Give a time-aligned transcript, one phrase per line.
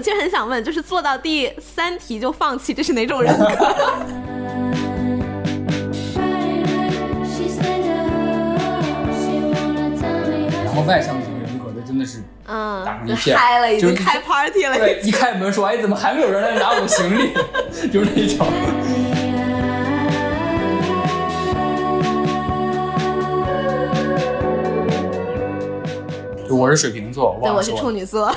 [0.00, 3.44] 其实很想问，就是做到第三题就放弃，这是哪种人格？
[10.64, 14.78] 然后外向型人格的真的是嗯打成，就一片嗨了，已就是经开 party 了。
[14.78, 17.32] 对，一开门说，哎，怎么还没有人来拿我行李？
[17.90, 18.46] 就是那种。
[26.50, 28.30] 我是水瓶座，对，我是处女座，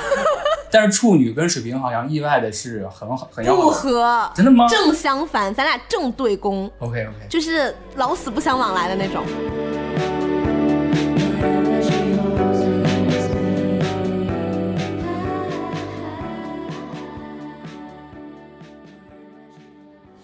[0.76, 3.70] 但是处女跟水瓶好像意外的是很好，很要不。
[3.70, 9.24] 合，真的吗正相反，咱俩正对攻，？OK OK，就是老死不相往来的那种。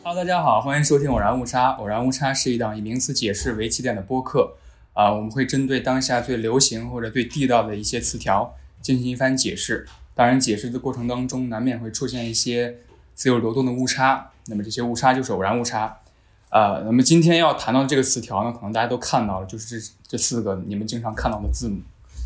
[0.03, 1.69] Hello，大家好，欢迎收听《偶然误差》。
[1.77, 4.55] 偶然误差是一档以名词解释为起点的播客。
[4.95, 9.87] 啊、我们会针对当下最流行或者最地道的一些词条进行一番解释。
[10.21, 12.77] 当然，解释的过程当中难免会出现一些
[13.15, 14.31] 自由流动的误差。
[14.49, 15.97] 那么这些误差就是偶然误差。
[16.51, 21.81] 呃，那么今天要谈到的这个词条呢，可能大家都看到了，就是这这四个你们经常看到的字母，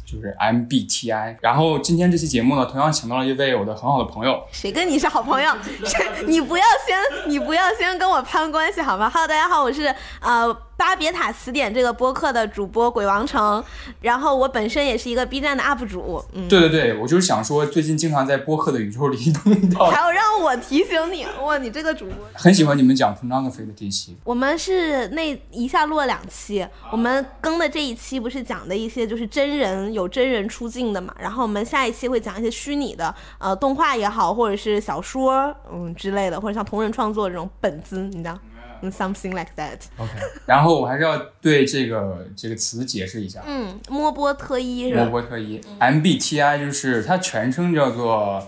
[0.04, 1.36] 就是 MBTI。
[1.40, 5.54] 然后今天这期节目呢，同样请到了一位我的很好的朋友，谁跟你是好朋友？
[5.86, 6.04] 谁？
[6.26, 13.62] 你不要先，你不要先跟我攀关系好吗？Hello，大家好，我是呃巴别塔词典这个播客的主播鬼王城，
[14.00, 22.14] 然后我本身也是一个 B 站的 UP 主，嗯，对对对，我就是想说，最近经常在播客的宇宙里动到，还有让我提醒你，哇，你这个主播。
[22.34, 24.16] 很喜欢你们讲 pornography 的这一期。
[24.24, 38.50] 我们是那一下录了两期，我们更的这一期不是讲的一些就是真人有真人出镜的嘛，然后我们下一期会讲一些虚拟的，呃，动画也好，或者是小说，嗯之类的，或者像同人创作这种本子，你知道，嗯
[38.90, 40.12] ，something like that，OK，
[40.46, 45.10] 然后我还是要对这个这个词解释一下，嗯，莫波特伊是罗吧？
[45.10, 48.46] 伯特伊 MBTI 就是它全称叫做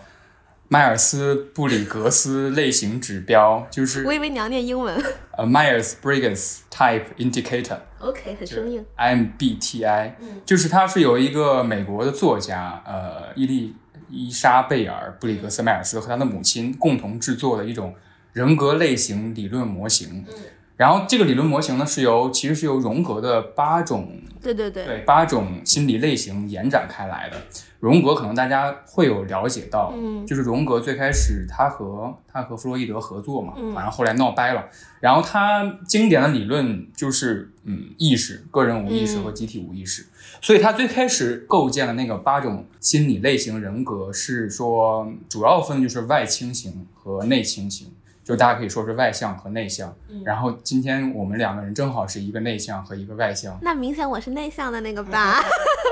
[0.69, 5.01] 迈尔斯布里格斯类型指标，就是我以为你要念英文。
[5.37, 7.79] 呃 Myers Briggs Type Indicator。
[8.01, 10.13] ，OK，很生硬，MBTI，
[10.45, 13.75] 就是它是由一个美国的作家，呃，伊利
[14.11, 17.95] 伊莎贝尔布里格斯迈尔斯和他的母亲共同制作的一种
[18.37, 20.23] 人格类型理论模型。
[20.77, 27.37] 然后这个理论模型呢，是由其实是由荣格的八种对对对，对八种心理类型延展开来的。
[27.81, 34.67] 荣格可能大家会有了解到，嗯就是荣格最开始他和他和弗洛伊德合作嘛，嗯好像后来闹掰了。
[35.01, 40.05] 然后他经典的理论就是嗯意识、个人无意识嗯和集体无意识。
[40.43, 47.89] 所以他最开始构建的那个八种心理类型人格是说，主要分就是外倾型和内倾型。
[48.27, 55.41] 就大家可以说是外向和内向，嗯然后今天我们两个人正好是一个内向和一个外向，那明显我是内向的那个吧？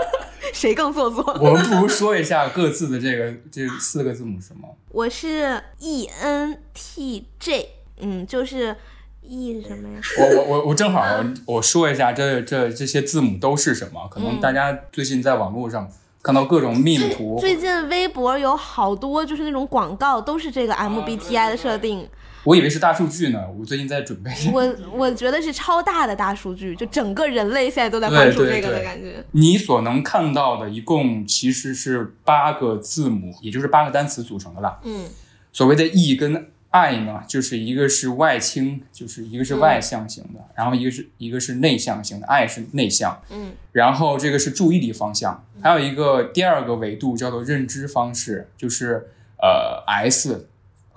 [0.52, 1.22] 谁更做作？
[1.40, 4.68] 我们不如说一下各自的这个这四个字母是什么？
[4.90, 7.68] 我是 E N T J，
[8.00, 8.74] 嗯，就是
[9.22, 10.00] E 是什么呀？
[10.18, 11.04] 我我我我正好
[11.46, 14.08] 我说一下这这这些字母都是什么？
[14.10, 15.88] 可能大家最近在网络上
[16.20, 22.08] 看到各种 meme 图，最近微博有好多就是那种广告，都是这个 MBTI 的设定。
[22.44, 23.44] 我以为是大数据呢。
[23.58, 29.24] 我最近在准备，我我觉得是超大的大数据，就整个人类现在都在对关注这个的感觉。
[29.32, 34.78] 你所能看到的一共其实是八个字母，也就是八个单词组成的啦。
[34.84, 35.06] 嗯
[35.52, 49.06] 所谓的 E 跟 I 呢，就是一个是外倾，就是一个是外向型的，然后一个是一个是内向型的，I 是内向，嗯然后这个是注意力方向，还有一个第二个维度叫做认知方式，就是
[49.40, 50.48] 呃 S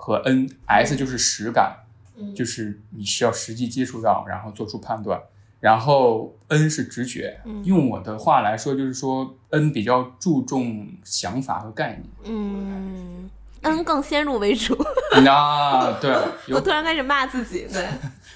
[0.08, 1.84] 和 N，S 就是实感，
[2.16, 5.20] 嗯就是你需要实际接触到，然后做出判断。
[5.60, 12.04] 然后 N 是直觉，嗯用我的话来说，就是说 N 比较注重想法和概念。
[12.24, 13.28] 嗯
[13.60, 14.74] ，N 更先入为主。
[15.22, 16.16] 那对，
[16.54, 17.86] 我突然开始骂自己，对，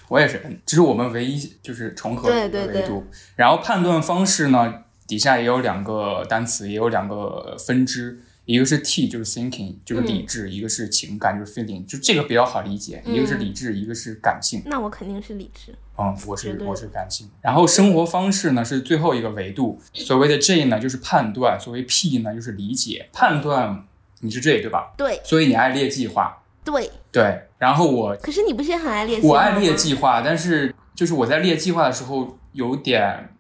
[0.09, 3.07] 我也是 N，这是我们唯一就是重合的维度。
[3.37, 8.21] 然后判断方式呢，底下也有两个单词，也有两个分支，
[8.53, 14.63] 一个是 T 就是 thinking 就是理智，一个是情感就是 feeling，就这个比较好理解，一个是理智，一个是感性。
[14.67, 15.75] 那我肯定是理智。
[15.97, 17.31] 嗯，我是我是感性。
[17.41, 23.09] 然后生活方式呢是最后一个维度，所谓的 J 呢就是判断，所谓 P 呢就是理解。
[23.11, 23.87] 判断
[24.21, 24.93] 你是 J 对吧？
[24.99, 26.43] 对所以你爱列计划。
[26.63, 33.31] 对，对，然后我可是你不是很爱列计划我爱列计划，但是就是我在列计划的时候有点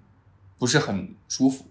[0.58, 1.66] 不是很舒服，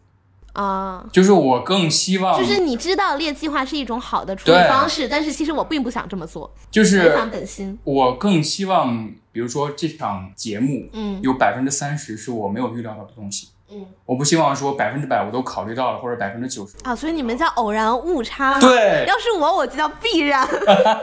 [0.54, 1.06] 啊。
[1.12, 7.78] 就是我更希望就是你知道列计划是一种好的处理方式，但是其实我并不想这么做，就是反本心。
[7.84, 16.76] 我更希望，比如说这场节目嗯有百分之三十是我没有预料到的东西，嗯我不希望说百分之百我都考虑到了，或者百分之九十。
[16.84, 20.48] 啊，所以你们叫偶然误差。，对，要是我，我就叫必然，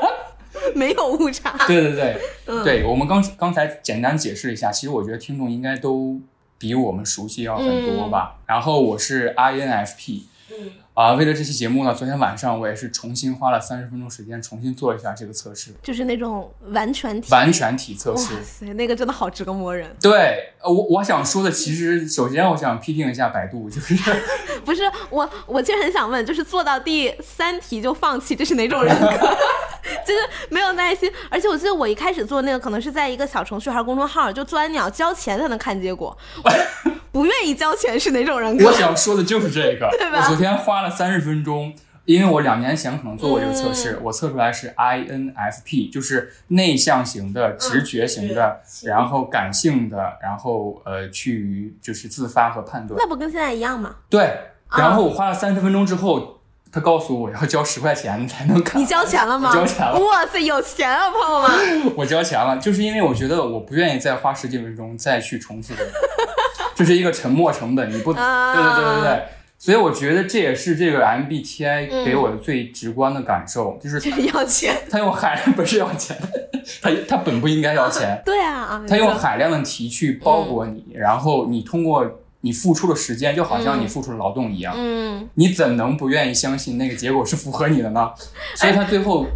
[0.74, 1.54] 没有误差。
[1.66, 6.20] 对对对，嗯对我们刚刚才简单解释一下，其实我觉得听众应该都
[6.58, 8.36] 比我们熟悉要很多吧。
[8.46, 17.30] 然后我是 INFP，嗯啊、为了这期节目呢，昨天晚上我也是重新花了三十分钟时间重新做了一下这个测试，就是那种完全体。
[17.30, 18.42] 完全体测哇试。
[18.42, 19.94] 塞，那个真的好折磨人。
[20.02, 23.94] 对，呃我我想说的，其实首先我想批评一下百度，就是
[24.66, 29.08] 不是我，我其实很想问，就是做到第三题就放弃，这是哪种人格？
[30.04, 36.18] 就是没有耐心，而且我记得我一开始做那个，可能是在一个小程序还是公众号，就做完你要交钱才能看结果。
[36.42, 36.50] 我
[37.18, 38.72] 不愿意交钱是哪种人格我？
[38.72, 39.88] 想说的就是这个。
[39.98, 41.74] 对吧我昨天花了三十分钟，
[42.04, 52.96] 因为我两年前可能做过这个测嗯试，我测出来是 INFP，就是内向型的、直觉型的，嗯然后感性的，然后呃去就是自发和判断。
[53.00, 53.96] 那不跟现在一样吗？
[54.08, 54.22] 对，
[54.68, 56.38] 啊然后我花了三十分钟之后，
[56.70, 58.80] 他告诉我要交十块钱才能看。
[58.80, 59.48] 你交钱了吗？
[59.50, 61.92] 我交钱了哇塞，有钱啊，朋友们！
[61.96, 65.90] 我交钱了，就是因为我觉得我不愿意再花十几分钟再去重复这个，
[66.78, 68.54] 这是一个沉没成本，你不，对啊。
[68.54, 69.22] 对对对对，
[69.58, 72.04] 所以我觉得这也是这个 MBTI 嗯。
[72.04, 74.76] 给我的最直观的感受，就是 就是要钱。
[74.88, 76.16] 他 用海量不是要钱，
[76.80, 88.10] 他他本不应该要钱，对啊，啊他用海量的题去包裹你，然后你通过你付出的时间，就好像你付出了劳动一样，嗯，你怎能不愿意相信那个结果是符合你的呢？
[88.54, 89.26] 所以他最后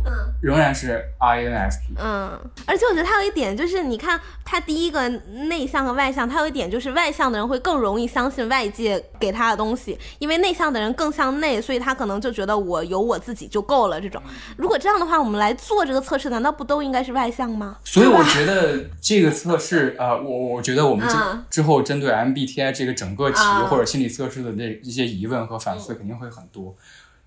[0.43, 1.95] 仍然是 INFP。
[1.97, 5.09] 嗯，而且我觉得他有一点就是，你看他第一个
[5.49, 14.01] 内向和外向，他有一点就是外向的人会更容易相信外界给他的东西，因为内向的人更向内，所以他可能就觉得我有我自己就够了。
[14.01, 14.21] 这种，
[14.57, 17.79] 如果这样的话，我们来做这个测试，难道不都应该是外向吗？
[17.85, 26.75] 所以我觉得这个测试，呃，我我觉得我们之、嗯之后针对 MBTI 这个整个题啊或者心理测试的那一些疑问和反思肯定会很多。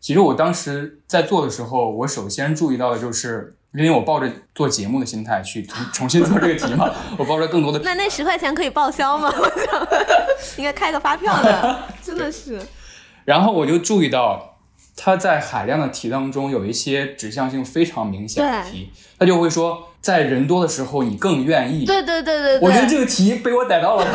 [0.06, 9.34] 其实我当时在做的时候，我首先注意到的就是，因为我抱着做节目的心态去重重新做这个题嘛， 我抱着更多的那那十块钱可以报销吗？
[9.36, 9.88] 我 想
[10.58, 12.62] 应该开个发票的， 真的是。
[13.24, 14.60] 然后我就注意到，
[14.96, 21.84] 他在海量的题当中有一些指向性非常明显的题，他就会说，在人多的时候你更愿意。
[21.84, 24.06] 对对对对对，我觉得这个题被我逮到了，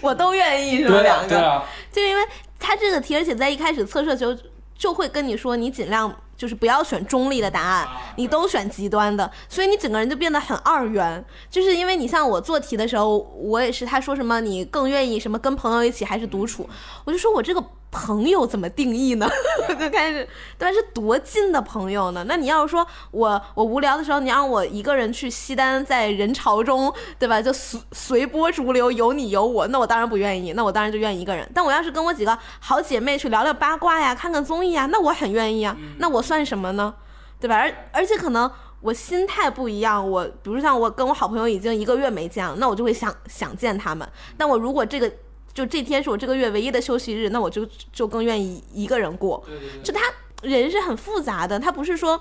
[0.00, 1.24] 我都愿意是吧？
[1.28, 1.62] 对啊，
[1.92, 2.22] 就因为
[2.58, 4.36] 他这个题，而且在一开始测试的时候
[4.82, 7.86] 就会跟你说，你尽量就是不要选中立的答案，
[8.16, 11.24] 你都选极端的，所以你整个人就变得很二元。
[11.48, 16.68] 就是因为你像我做题的时候，我也是他说什么你更愿意什么跟朋友一起还是独处，
[17.04, 19.28] 我就说我这个朋友怎么定义呢？
[19.68, 20.26] 我 就开始
[20.58, 20.72] 对吧？
[20.72, 22.24] 是多近的朋友呢？
[22.26, 27.40] 那你要是说我我无聊的时候，你让我一个人去西单，在人潮中，对吧？
[27.42, 31.48] 就随随波逐流，有你有我，那我当然不愿意，那我当然就愿意一个人。
[31.54, 35.76] 但我要是跟我几个好姐妹去聊聊八卦呀，看看综艺啊，那我很愿意啊。
[35.98, 36.94] 那我算什么呢？
[37.38, 37.56] 对吧？
[37.56, 38.50] 而而且可能
[38.80, 44.08] 我心态不一样，我比如像我跟我好朋友已经一个月没见了，那我就会想想见他们。
[44.38, 45.12] 但我如果这个
[45.54, 49.44] 就这天是我这个月唯一的休息日，那我就就更愿意一个人过。
[49.82, 50.00] 就他
[50.42, 52.20] 人是很复杂的，他不是说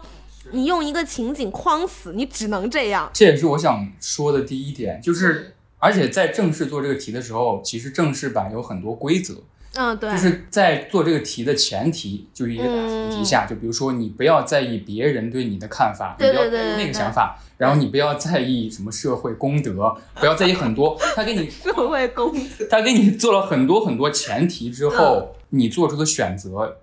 [0.52, 3.10] 你用一个情景框死，你只能这样。
[3.14, 9.36] 这也是我想说的第一点，就是而且在正式做这个题的时候，其实正式版有很多规则，
[9.76, 22.68] 嗯，对，就是在做这个题的前提，就是一个大前提下，就比如说你不要在意别人对你的看法，对你不要那个想法，然后你不要在意什么社会公德，不要在意很多，他给你 社会公德。
[22.70, 26.78] 他给你做了很多很多前提之嗯后，你做出的选择，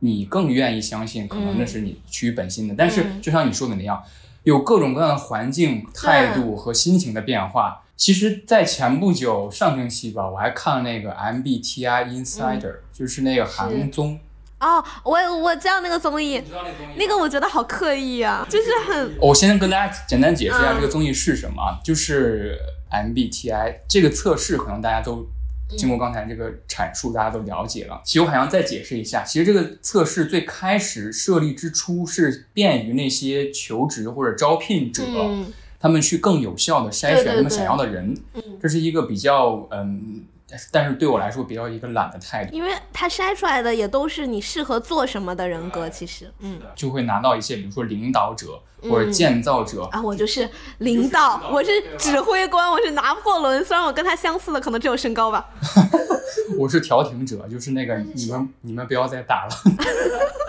[0.00, 2.74] 你更愿意相信，可能那是你趋于本心的。
[2.76, 4.02] 但是嗯就像你说的那样，
[4.42, 7.80] 有各种各样的环境、态度和心情的变化。
[7.96, 14.18] 其实，在前不久上星期吧，我还看了那个 MBTI Insider，、就是那个韩综，
[14.58, 16.42] 哦，我我知道那个综艺，
[16.96, 22.58] 那个我觉得好刻意啊，就是很我先跟大家简单解释一下嗯这个综艺是什么啊，就是
[22.90, 25.26] MBTI 这个测试，可能大家都
[25.76, 28.00] 经过刚才这个阐述，大家都了解了。
[28.04, 35.52] 其实我还想再解释一下，其实这个测试最开始设立之初是便于那些求职或者招聘者，嗯
[35.84, 38.16] 他们去更有效的筛选他们想要的人。
[38.32, 40.24] 嗯，这是一个比较嗯，
[40.70, 42.56] 但是对我来说比较一个懒的态度。
[42.56, 46.58] 因为他筛出来的也都是你适合做什么的人格，其实，嗯。
[46.74, 50.48] 就会拿到一些，比如说领导者或者嗯建造者，啊，我就是
[50.78, 55.50] 领导，我是指挥官，我是拿破仑，虽然我跟他相似的可能只有身高吧，
[56.58, 59.50] 我是调停者，就是那个你们你们不要再打了。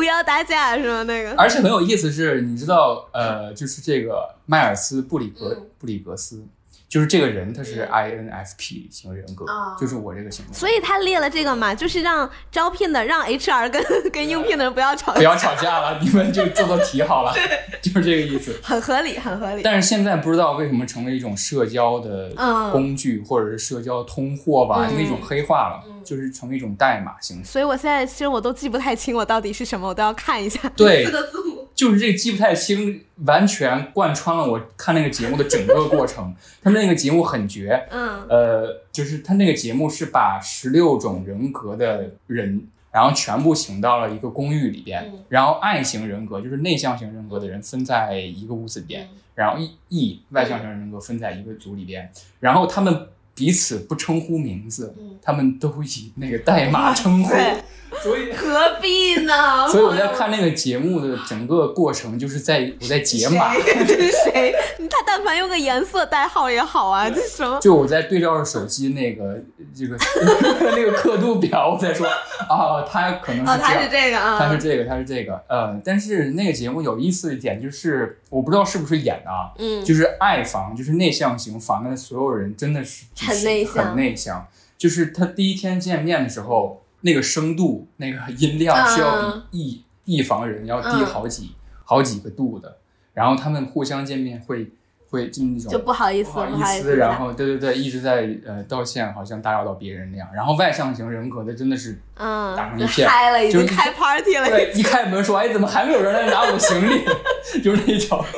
[0.00, 1.02] 不要打架是吗？
[1.02, 6.42] 那个，而且很有意思是，你知道，呃，就是这个迈尔斯布里格嗯布里格斯，
[6.90, 10.52] 就是这个人他是 INFP 型人格，啊就是我这个型格。
[10.52, 17.32] 所以他列了这个嘛，就是让招聘的让 HR 跟 跟应聘的人不要吵不，要吵架了，你们就做做题好了，
[17.80, 18.58] 就是这个意思。
[18.60, 19.62] 很合理，很合理。
[19.62, 27.44] 但是现在不知道为什么成为一种社交的嗯工具，或者是社交通货吧，嗯那种黑化了，就是成为一种代码形式。
[27.44, 31.49] 所以我现在其实我都记不太清我到底是什么，我都要看一下对四个字母。
[31.80, 36.36] 就是这个记不太清，完全贯穿了我看那个节目的整个过程。
[36.62, 38.22] 他们那个节目很绝，嗯。
[38.28, 45.24] 呃，就是他那个节目是把十六种人格的人，然后全部请到了一个公寓里边，嗯。
[45.30, 49.16] 然后爱型人格就是内向型人格的人分在一个屋子里边，嗯。
[49.34, 57.54] 然后 E E 外向型人格分在一个组里边，然后他们彼此不称呼名字，嗯他们都以那个代码称呼，对
[58.02, 58.32] 所以。
[58.32, 59.68] 何必呢？
[59.68, 64.54] 所以我在看那个节目的整个过程，就是在我在解码，谁这 是谁？
[64.90, 67.58] 他但凡用个颜色代号也好啊，这什么？
[67.60, 69.38] 就我在对照着手机那个
[69.74, 69.96] 这个
[70.74, 72.06] 那个刻度表，我在说
[72.48, 91.51] 啊，他可能哦，是这样他是，这个啊，他是这个，他是这个，呃，但是那个节目有意思的一点就是，我不知道是不是演的啊，嗯就是爱房，就是内向型房的所有人真的是很内向很内向，就是他第一天见面的时候，那个声度、那个音量是要嗯比异异房人要低嗯好几、
[91.83, 92.77] 好几个度的，
[93.13, 94.71] 然后他们互相见面会
[95.09, 100.27] 会就那种就不好意思，不好不好意思，然后对对对，一直在呃道歉，好像打扰到别人那样。
[100.33, 104.47] 然后外向型人格的真的是嗯，就打成一片嗨了，已就是经开 party 了。
[104.47, 107.05] 对，一开门说哎，怎么还没有人来拿我行李？
[107.63, 108.25] 就是那种。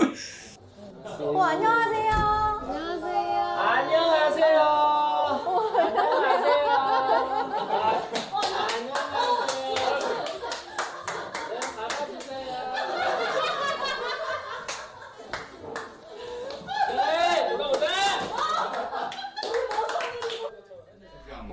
[1.34, 2.14] 哇，안녕하세요。
[2.68, 3.42] 안녕하세요.
[3.58, 4.91] 안녕하세요.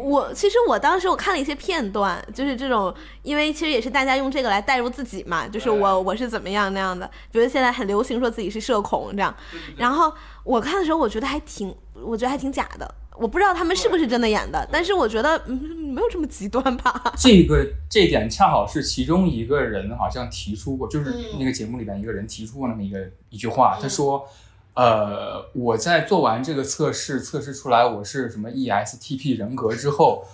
[0.10, 9.36] 我其实我当时我看了一些片段，就是这种，因为其实也是大家用这个来代入自己嘛，就是我我是怎么样那样的，比如现在很流行说自己是社恐这样，
[9.78, 10.12] 然后
[10.44, 15.54] 我看的时候我觉得还挺，我觉得还挺假的，我不知道他们是不是真的演的，但是我觉得嗯
[15.94, 21.40] 没有这么极端吧，这个这一点恰好是其中一个人好像提出过，就是嗯。
[21.40, 23.00] 那个节目里边一个人提出过那么一个
[23.30, 24.28] 一句话，他说。
[24.76, 30.26] 呃，我在做完这个测试，测试出来我是什么 ESTP 人格之后，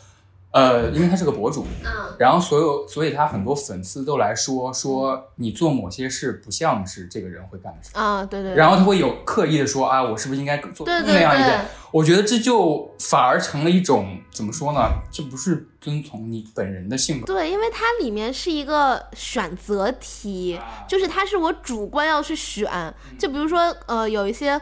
[0.56, 11.66] 呃，因为他是个博主，嗯然后所有，所以他很多粉丝都来说说你做某些事不像是这个人会干的事，啊对对，然后他会有刻意的说啊，我是不是应该做对对那样一对点？
[11.92, 14.80] 我觉得这就反而成了一种怎么说呢？
[15.12, 20.58] 这不是遵从你本人的性格，对，因为它里面是一个选择题，
[20.88, 22.66] 就是它是我主观要去选。
[23.20, 24.58] 就比如说，呃，有一些，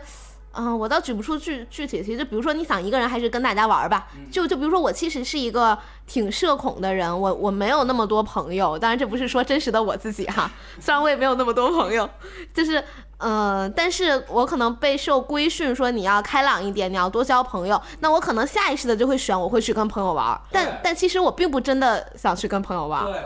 [0.54, 12.10] 嗯、我倒举不出具具体的题，就比如说你想一个人还是跟大家玩儿吧，就就比如说我其实是一个挺社恐的人，我我没有那么多朋友，当然这不是说真实的我自己哈，虽然我也没有那么多朋友，
[12.54, 12.84] 就是。
[13.20, 23.22] 呃，但是我可能被受规训说你要开朗一点，你要多交朋友，那我可能下意识的就会选我会去跟朋友玩儿，但但其实我并不真的想去跟朋友玩儿，对，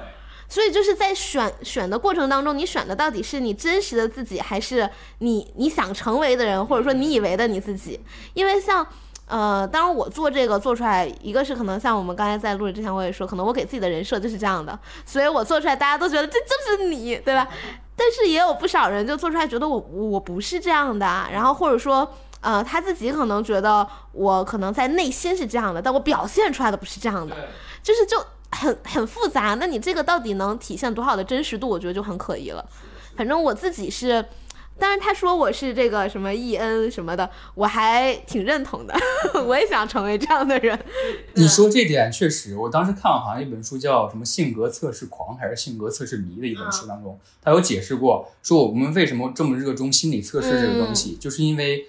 [0.50, 4.90] 所以就是在选选的过程当中，你选的到底是你真实的自己，还是
[5.20, 8.00] 你你想成为的人，或者说你以为的你自己？
[8.34, 8.86] 因为像。
[9.30, 17.46] 呃，当然我做这个做出来，一个是可能像我们刚才在录制之前我也说，可能我给自己的人设就是这样的，所以我做出来大家都觉得这就是你，对吧？
[17.94, 27.36] 但是也有不少人就做出来觉得我我不是这样的啊，然后或者说呃他自己可能觉得我可能在内心是这样的，但我表现出来的不是这样的，
[27.84, 29.56] 就是就很很复杂。
[29.60, 31.68] 那你这个到底能体现多少的真实度？
[31.70, 32.68] 我觉得就很可疑了。
[33.16, 34.24] 反正我自己是，
[34.78, 38.96] 但是他说我是这个什么 E N 什么的，我还挺认同的，
[39.48, 40.78] 我也想成为这样的人。
[41.34, 51.88] 你说这点确实，我当时看了好像一本书叫什么《性格测试狂》还是《性格测试迷》的一本书当中，他有解释过，说我们为什么这么热衷心理测试这个东西，就是因为，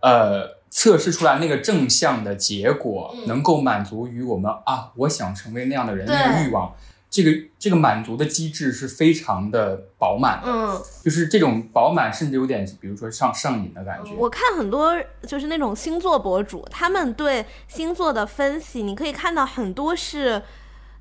[0.00, 6.72] 呃，测试出来那个正向的结果嗯能够满足于我们啊，我想成为那样的人对那个欲望。
[7.10, 14.12] 这个这个满足的机制是非常的饱满的，嗯，就是这种饱满，甚至有点，比如说上上瘾的感觉。
[14.16, 14.94] 我看很多
[15.26, 20.40] 就是那种星座博主，他们对星座的分析，你可以看到很多是。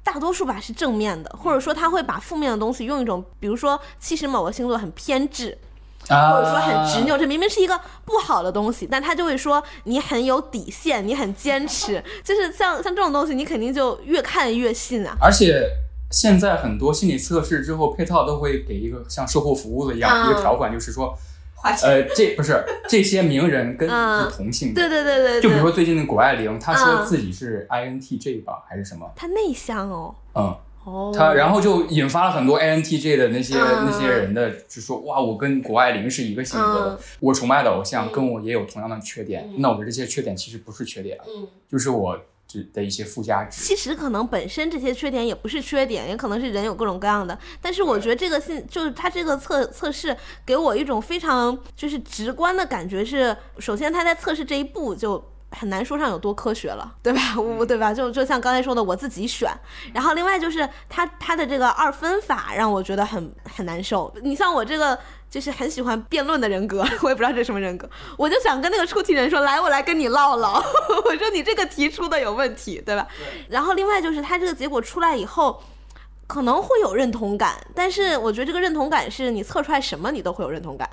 [0.01, 5.68] 大多数吧是正面的，或者说他会把负面的东西用一种，比如说，其实某个星座很偏执，啊，
[6.09, 15.15] 或者说很执拗，这明明是一个不好的东西，但他就会说你很有底线，你很坚持，就是像像这种东西，你肯定就越看越信啊。
[15.21, 15.69] 而且
[16.11, 21.15] 现在很多心理测试之后配套都会给一个像售后服务的一样、嗯一个条款，就是说
[21.53, 21.87] 花钱。
[21.87, 29.07] 呃，这不是这些名人跟你是同性的，对对对对对，就比如说最近的谷爱凌，她说嗯自己是 INTJ 吧，还是什么？
[29.15, 41.47] 她内向哦，嗯，哦，她然后就引发了很多 INTJ 的那些、嗯那些人的，就说哇，我跟谷爱凌是一个性格的，嗯我崇拜的偶像嗯跟我也有同样的缺点，嗯那我的这些缺点其实不是缺点，嗯。
[41.69, 43.63] 就是我这的一些附加值。
[43.63, 47.37] 其实可能本身这些缺点也不是缺点，也可能是人有各种各样的。
[47.61, 55.23] 但是我觉得这个信就是它这个测测试给我一种非常就是直观的感觉是，首先他在测试这一步就。
[55.51, 57.19] 很难说上有多科学了，对吧？
[57.39, 57.93] 我对吧？
[57.93, 59.51] 就就像刚才说的，我自己选。
[59.93, 64.13] 然后另外就是他他的这个二分法让我觉得很很难受。
[64.21, 64.97] 你像我这个
[65.29, 70.63] 就是很喜欢辩论的人格， 我也不知道这是什么人格，我就想跟那个出题人说，来，我来跟你唠唠。
[71.05, 73.07] 我说你这个题出的有问题，对吧？
[73.49, 75.63] 然后另外就是他这个结果出来以后，
[76.27, 80.87] 可能会有认同感，但是我觉得这个认同感是你测出来什么你都会有认同感。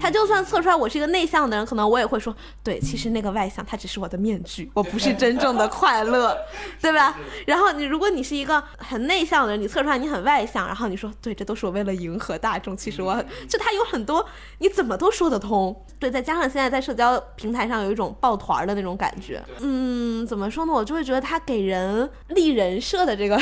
[0.00, 6.36] 他就算测出来我是一个内向的人，可能我也会说，对，其实那个外向它只是我的面具，我不是真正的快乐，
[6.80, 7.16] 对吧？
[7.46, 14.24] 然后你如果你是一个很内向的人，你测出来你很外向，然后你说，对，这都是我为了迎合大众，其实我很就他有很多
[14.58, 20.72] 你怎么都说得通，对，再加上现在在社交平台上有一种抱团儿的那种感觉，嗯，怎么说呢？
[20.72, 23.40] 我就会觉得他给人立人设的这个。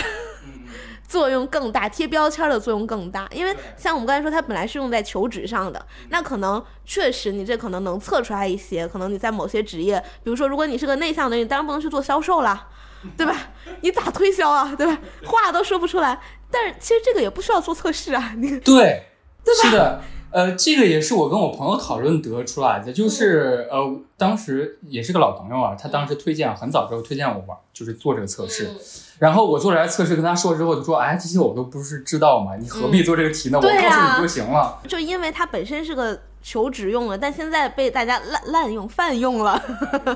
[1.08, 12.68] 作用更大，贴标签的作用更大，因为像我们刚才说，它本来是用在求职上的，那可能确实你这可能能测出来一些，可能你在某些职业，比如说如果你是个内向的人，你当然不能去做销售啦，
[13.16, 13.34] 对吧？
[13.82, 14.98] 你咋推销啊，对吧？
[15.24, 16.20] 话都说不出来，
[16.50, 19.04] 但是其实这个也不需要做测试啊，你对，
[19.44, 28.70] 对是的，呃，这个也是我跟我朋友讨论得出来的，就是呃，当时也是个老朋友啊，他当时推荐很早之后推荐我玩，就是做这个测试，
[29.18, 33.58] 然后我做出来测试跟他说之后，就说，哎，这些我都不是知道嘛，你何必做这个题呢？
[33.58, 34.78] 我告诉你就行了。
[34.86, 39.60] 就因为它本身是个求职用的，但现在被大家滥滥用、泛用了。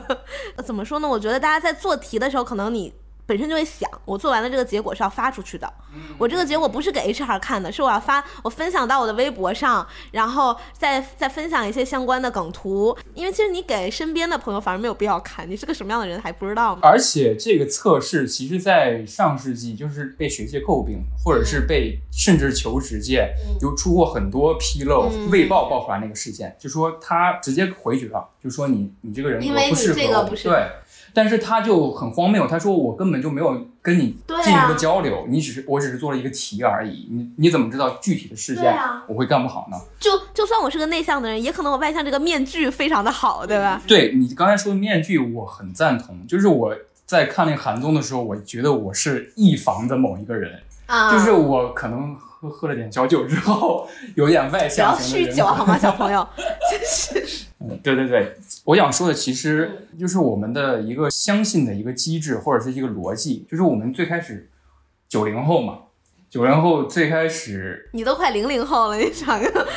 [0.64, 1.08] 怎么说呢？
[1.08, 2.92] 我觉得大家在做题的时候，可能你
[3.30, 5.72] 本身就会想，我做完了这个结果是要发出去的。
[6.18, 12.96] 我这个结果不是给 HR 看的，是我要发，我分享到我的微博上，然后再再分享一些相关的梗图。
[13.14, 16.80] 因为其实你给身边的朋友反而没有必要看，你是个什么样的人还不知道吗？
[16.82, 25.08] 而且这个测试其实，在上世纪就是被学界诟病，或者是被甚至求职界有出过很多纰漏。
[25.12, 30.66] 嗯卫报爆出来那个事件，就说他直接回绝了，就说你你这个人因为你格不适合我这个不是对。
[31.12, 38.74] 但是他就很荒谬，他说我根本就没有跟你进行过交流，你只是我只是做了一个题而已，你你怎么知道具体的事件
[39.06, 39.76] 我会干不好呢？
[39.98, 43.80] 就就算我是个内向的人，也可能我外向这个面具非常的好，对吧？
[43.86, 46.26] 对你刚才说的面具，我很赞同。
[46.26, 46.74] 就是我
[47.06, 55.32] 在看那个韩综的时候，我觉得我是一房的某一个人，啊，就是我可能喝喝了点小酒之后，有点外不要向型的人格。
[55.34, 56.26] 酗酒好吗，小朋友？
[56.70, 57.44] 真是。
[57.58, 64.48] 嗯对对对，我想说的其嗯实就是我们的一个相信的一个机制或者是一个逻辑，就是我们最开始
[65.06, 65.80] 九零后嘛，
[66.30, 69.68] 九零后最开始，你都快零零后了，你想个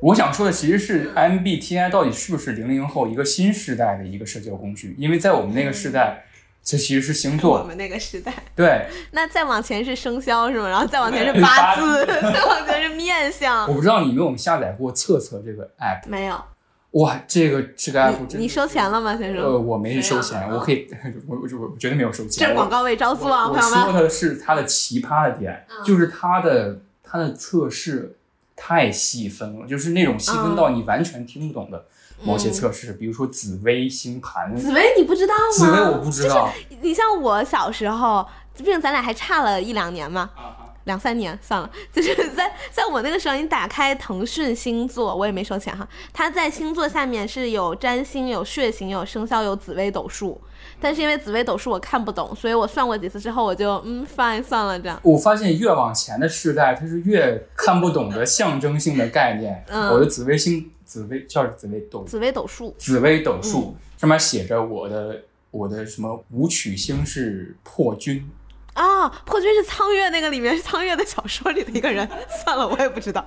[0.00, 4.96] 我想说的其实是 MBTI 到底是不是零零后一个新时代的一个社交工具？
[4.98, 6.24] 因为在我们那个时代，
[6.64, 8.32] 这其实是星座我，们那个时代。
[8.54, 8.86] 对。
[9.10, 10.68] 那再往前是生肖是吗？
[10.68, 13.66] 然后再往前是 八字，再往前是面相。
[13.68, 16.08] 我不知道你有没有下载过测测这个 app？
[16.08, 16.40] 没有，
[16.92, 20.88] 哇，这个这个 app 你你收钱了吗，先生呃，我没收钱，我可以，
[21.26, 22.48] 我我我绝对没有收这钱。
[22.48, 23.86] 这广告位招租啊，我朋友们。
[23.86, 28.16] 我说的是它的奇葩的点，嗯就是它的它的测试
[28.54, 31.86] 太细分了，就是那种细分到你完全听不懂的
[32.24, 34.52] 某些测试，比如说紫微星盘。
[34.54, 35.40] 嗯紫薇你不知道吗？
[35.52, 45.86] 紫薇我不知道，你像我小时候，毕竟咱俩还差了一两年嘛，啊两三年算了， 就是在在我那个时候，你打开腾讯星座，我也没收钱哈。
[46.12, 50.40] 它在星座下面是有占星、有血型、有生肖、有紫微斗数。
[50.80, 54.98] 但是因为紫微斗数我看不懂，所以我算过几次之后，我就嗯， fine 算了这样。
[55.02, 59.64] 我发现越往前的世代，它是越看不懂的象征性的概念。
[59.68, 68.28] 嗯我的紫微星，紫微叫紫微斗紫微斗数，紫微斗嗯数、上面写着我的我的什么武曲星是破军，
[68.74, 72.08] 啊，破军是苍月那个里面是苍月的小说里的一个人，
[72.44, 73.24] 算了，我也不知道。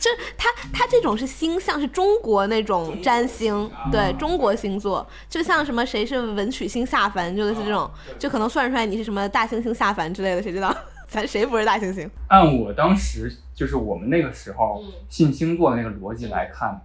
[0.00, 10.74] 就是他他这种是星象，是中国那种占星，对中国星座，就像什么谁是文曲星下凡，就类似这种，就可能算出来你是什么大猩猩下凡之类的，谁知道？
[11.08, 12.06] 咱谁不是大猩猩？
[12.26, 16.82] 按我当时就是我们那个时候嗯信星座的那个逻辑来看，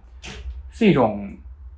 [0.70, 1.30] 是一种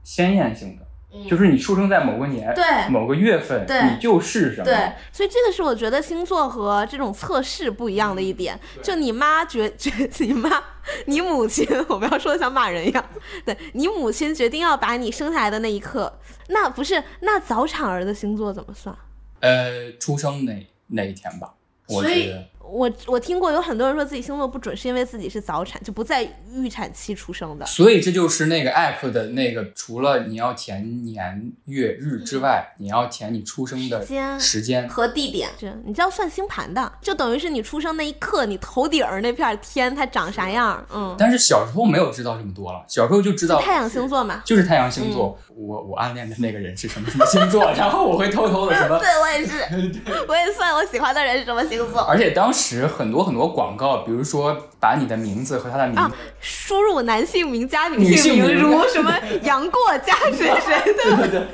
[0.05, 0.86] 鲜艳性的，
[1.29, 4.65] 就是你出生在某个年、对某个月份，对你就是什么。
[4.65, 8.59] 对，所以这个是我觉得星座和这种测试不一样的一点。
[8.83, 10.63] 就你妈决 决，你妈，
[11.07, 13.05] 你母亲， 我不要说的像骂人一样。
[13.45, 18.97] 对你母亲决定要把你生下来的那一刻，那不是那早产儿的星座怎么算？
[19.41, 21.55] 呃，出生那那一天吧，
[21.89, 22.49] 我觉得。
[22.69, 27.67] 我我听过有很多人说自己星座不准，是因为自己是早产，就不在预产期出生的。
[27.67, 34.89] 所以这就是那个 app 的那个，除了你要填年月日之外，你要填你出生的时间时间。
[34.89, 44.43] 和地点，是你就要算星盘的，就等于是你出生那一刻，你头顶儿那片天它长啥样，嗯，但是小时候没有知道这么多了，小时候就知道太阳星座嘛。
[44.45, 45.39] 就是太阳星座。
[45.59, 49.55] 我我暗恋的那个人是什么什么星座，然后我会偷偷的什么 对，我也是，
[50.29, 52.03] 我也算我喜欢的人是什么星座。
[52.03, 59.11] 而且当时很多很多广告，比如说把你的名字和他的名啊字，输入男性名加女女性名，名如什么
[59.45, 60.95] 杨过加谁谁
[61.31, 61.47] 的。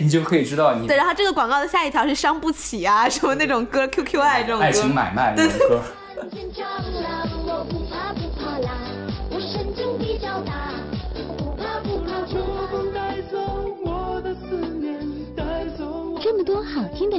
[0.00, 4.92] 你就可以知道你对，然后这个广告的下一条是伤不起啊，什么那种歌，QQ 爱这种爱情。
[4.92, 5.80] 买卖那种歌。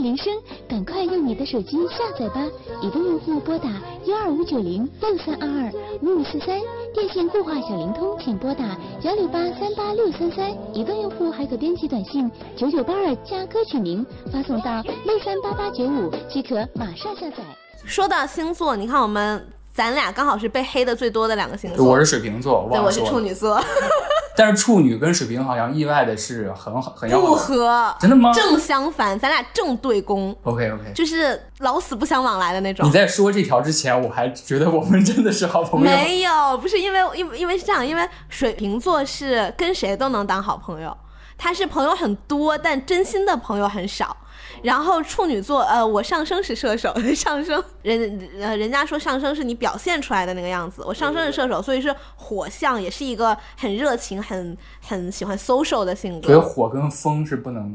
[0.08, 0.34] 铃声，
[0.70, 2.42] 赶快用你的手机下载吧！
[2.82, 3.68] 移动用户拨打
[4.06, 5.70] 幺二五九零六三二二
[6.02, 6.62] 五五四三，
[6.94, 8.64] 电信固话小灵通请拨打
[9.02, 10.50] 幺六八三八六三三。
[10.74, 17.44] 移动用户还可编辑短信九九八二加歌曲名，发送到六三八八九五即可马上下载。
[17.84, 21.86] 说到星座，你看我们咱俩刚好是被黑的最多的两个星座。
[21.86, 23.04] 我是水瓶座，对，我是。
[23.04, 23.60] 处女座，
[24.38, 27.34] 但是处女跟水瓶好像意外的是很好很要不。
[27.34, 30.94] 合，真的吗正相反，咱俩正对攻，OK OK。
[30.94, 32.92] 就是老死不相往来的那种你。
[32.92, 35.86] 在说这条之前，我还觉得我们真的是好朋友。
[35.86, 40.96] 没有，不是因为因为因为是这样，因为水瓶座是跟谁都能当好朋友，
[41.36, 44.16] 他是朋友很多，但真心的朋友很少。
[44.64, 56.40] 然后处女座，呃，我上升是射手， 上升人呃人家说上升是你表现出来的那个样子，我上升是射手，所以是火象，也是一个很热情、很很喜欢 social 的性格所以。
[56.40, 57.72] 火跟风是不能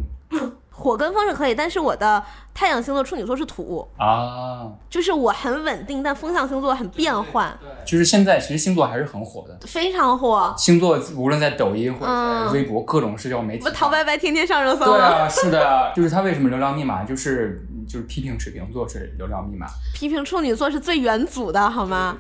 [0.82, 4.68] 火跟风是可以，但是我的太阳星座处女座是土，啊。
[4.90, 10.52] 就是我很稳定，但风象星座很变换，就是现在其实星座还是很火的，非常火。
[10.58, 14.84] 星座无论在抖音或者微博、各种社交媒体上，不，陶白白天天上热搜？
[14.84, 22.16] 对啊，是的啊，就是他为什么流量密码就是就是批评水瓶座是流量密码，批评处女座是最元祖的好吗？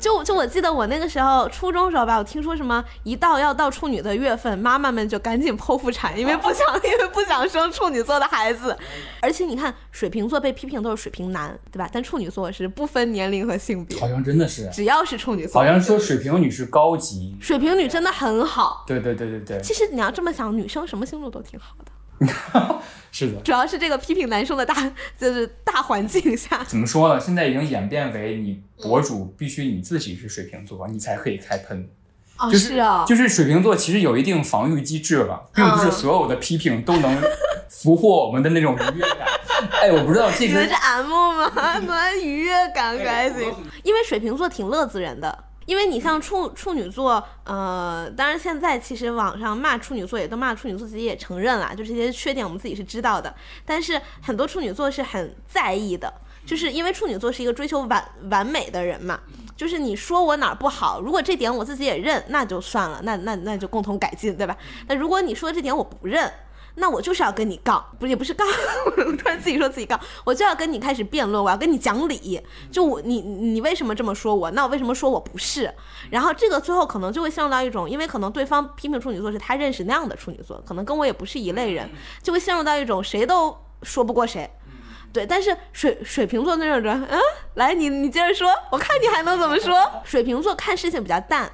[0.00, 8.76] 就就我记得我那个时候初中时候吧，我听说什么一到要到处女的月份，妈妈们就赶紧剖腹产，因为不想因为不想生处女座的孩子。
[9.20, 11.88] 而且你看，水瓶座被批评都是水瓶男，对吧？
[11.92, 18.84] 但处女座是不分年龄和性别好，像真的是，只要是处女座，好像说水瓶女是高级，水瓶女真的很好。
[18.88, 21.92] 对对对对对，其实你要这么想，女生什么星座都挺好的，
[23.12, 23.40] 是的。
[23.42, 24.74] 主要是这个批评男生的大
[25.18, 27.20] 就是大环境下，怎么说呢？
[27.20, 31.88] 现在已经演变为你博主必须你自己是水瓶座，你才可以开喷。
[32.38, 37.22] 哦，就是啊，就是水瓶座其实有一定防御机制了，并不是嗯所有的批评都能
[37.68, 39.28] 俘获我们的那种愉悦感。
[39.82, 41.74] 哎，我不知道这个你们是 M 吗？
[41.74, 43.54] 怎么愉悦感可还行？
[43.84, 45.44] 因为水瓶座挺乐子人的。
[45.66, 53.34] 因为你像处处女座，呃，当然现在其实网上骂处女座也都骂处女座，自己也承认了，就这些缺点我们自己是知道的。
[53.64, 56.12] 但是很多处女座是很在意的，
[56.44, 59.20] 就是因为处女座是一个追求完完美的人嘛。
[59.54, 64.56] 就是你说我哪儿不好，如果这点我自己也认，那就算了，那那那就共同改进，对吧？
[64.88, 66.28] 那如果你说这点我不认，
[66.76, 68.46] 那我就是要跟你杠，不是也不是杠，
[68.86, 72.40] 我突然自己说自己杠，我就要跟你开始辩论，我要跟你讲理。
[72.70, 74.50] 就我你你为什么这么说我？
[74.52, 75.72] 那我为什么说我不是？
[76.10, 81.88] 然后这个最后可能就会陷入到一种，因为可能对方批评处女座是他认识那样的处女座，可能跟我也不是一类人，
[82.22, 84.50] 就会陷入到一种谁都说不过谁。
[85.12, 87.20] 对，但是水水瓶座那种人，嗯，
[87.56, 89.78] 来你你接着说，我看你还能怎么说？
[90.04, 91.52] 水瓶座看事情比较淡，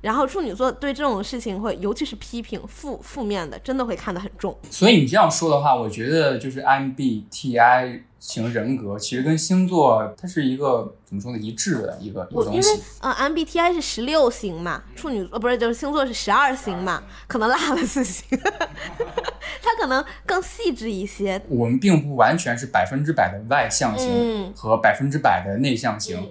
[0.00, 4.56] 然后处女座对这种事情会，尤其是批评负负面的，真的会看得很重。
[4.70, 12.82] 所以你这样说的话，我觉得就是 MBTI 型人格其实跟星座它是一个怎么说呢一致的一个一个我因为东西。
[13.00, 18.24] 呃 MBTI 是十六型嘛，处女呃不是就是星座是十二型嘛，可能落了四型，
[19.62, 21.40] 它可能更细致一些。
[21.48, 26.30] 我们并不完全是百分之百的外向型嗯和百分之百的内向型，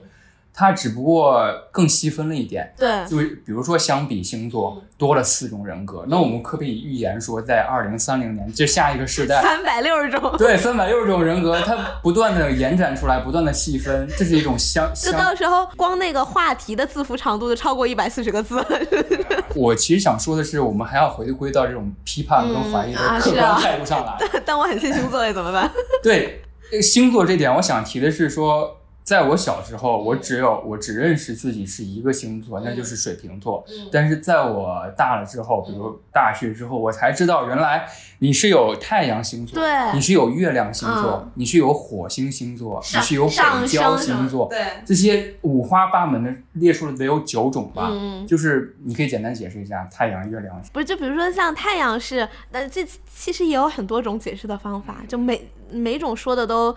[0.59, 2.73] 它只不过更细分了一点。
[2.75, 10.35] 对，就比如说，相比星座多了四种人格，那我们可不可以预言说，在二零三零年，这下一个时代，三百六十种。
[10.35, 15.11] 对三百六十种人格，它不断的延展出来，不断的细分，这是一种相 就。
[15.11, 18.67] 到时候光那个话题的字符长度就超过一百四十个字了。
[19.53, 24.17] 我其实想说的是，我们还要回归到这种批判跟怀疑的客观态度上来。
[24.43, 25.71] 但我很信星座耶，怎么办？
[26.01, 26.41] 对
[26.71, 28.76] 呃星座这点，我想提的是说，
[29.07, 33.63] 在我小时候，我只有我只认识自己是一个星座，那就是水瓶座。
[33.89, 37.87] 但是在我大了之后，比如大学之后，我才知道原来
[38.19, 47.87] 你是有太阳星座，对你是有月亮星座，嗯你是有火星星座，你是有北上交星座，对，这些五花八门的列出了得有九种吧。
[47.89, 50.61] 嗯就是你可以简单解释一下太阳、月亮。
[50.73, 56.75] 不是，就比如说像太阳是，那这其实也有很多种解释的方法，就每每种说的都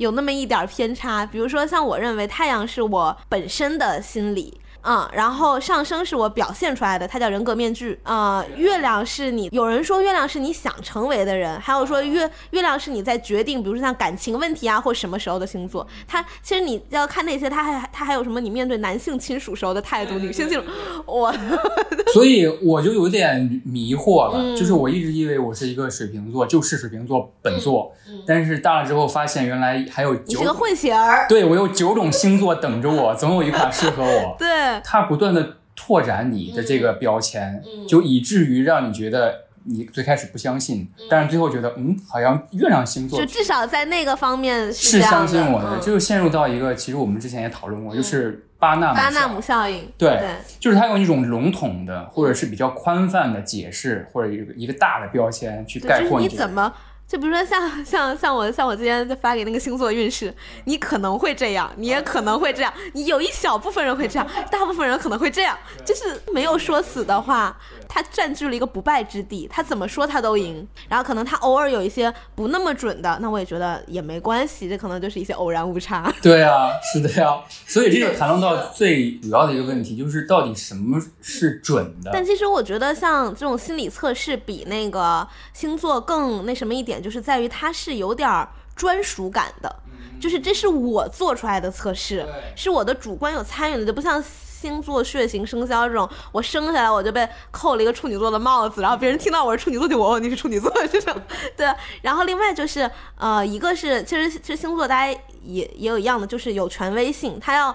[0.00, 1.26] 有那么一点儿偏差。
[1.26, 4.58] 比如说像我认为太阳是我本身的心理。
[4.82, 7.98] 嗯，然后上升是我表现出来的，它叫人格面具。
[8.02, 15.86] 呃，月亮是你，有人说月亮是你想成为的人，还有说月月亮是你在决定，比如说像感情问题啊或什么时候的星座。
[16.08, 18.40] 它其实你要看那些，它还它还有什么？
[18.40, 20.64] 你面对男性亲属时候的态度，女性亲属，
[21.04, 21.30] 我
[22.14, 27.92] 所以我就有点迷惑了，嗯就是我一直以为我是一个水瓶座，就是水瓶座本座，
[28.26, 31.26] 但是大了之后发现原来还有你是个混血儿。
[31.28, 34.36] 对我有九种星座等着我，总有一款适合我。
[34.40, 34.48] 对，
[34.84, 45.80] 它不断的拓展你的这个标签，就以至于让你觉得你最开始不相信，但是最后觉得嗯，好像月亮星座就至少在那个方面是相信我的，嗯。
[45.80, 49.90] 就陷入到一个其实我们之前也讨论过，就是巴纳姆巴纳效姆效应。
[49.96, 50.28] 对对，
[50.58, 56.32] 就是它用一种笼统的或者是比较宽泛的解释，或者一个一个大的标签去概括这个。
[56.32, 56.72] 你怎么。
[57.10, 60.32] 就比如说像像像我像我今天就发给那个星座运势，
[60.66, 70.64] 你可能会这样，你也可能会这样，你有一小部分人会这样，大部分人可能会这样，就是没有说死的话，他占据了一个不败之地，他怎么说他都赢。
[70.88, 76.14] 然后可能他偶尔有一些不那么准的，那我也觉得也没关系，这可能就是一些偶然误差。
[76.22, 82.12] 对啊，是的呀，所以这就谈论到最主要的一个问题，就是到底什么是准的？
[82.12, 89.74] 但其实我觉得像这种心理测试比那个星座更那什么一点，就是在于它是有点儿专属感的，
[90.20, 94.22] 就是这是我做出来的测试，是我的主观有参与的，就不像。
[94.60, 101.18] 星座、血型、生肖这种，我生下来我就被扣了一个处女座的帽子，然后别人听到我是处女座就我哦你是处女座这种，
[101.56, 101.66] 对。
[102.02, 107.74] 然后另外就是呃，一个是其实其实星座大家也也有一样的，就是有权威性，它要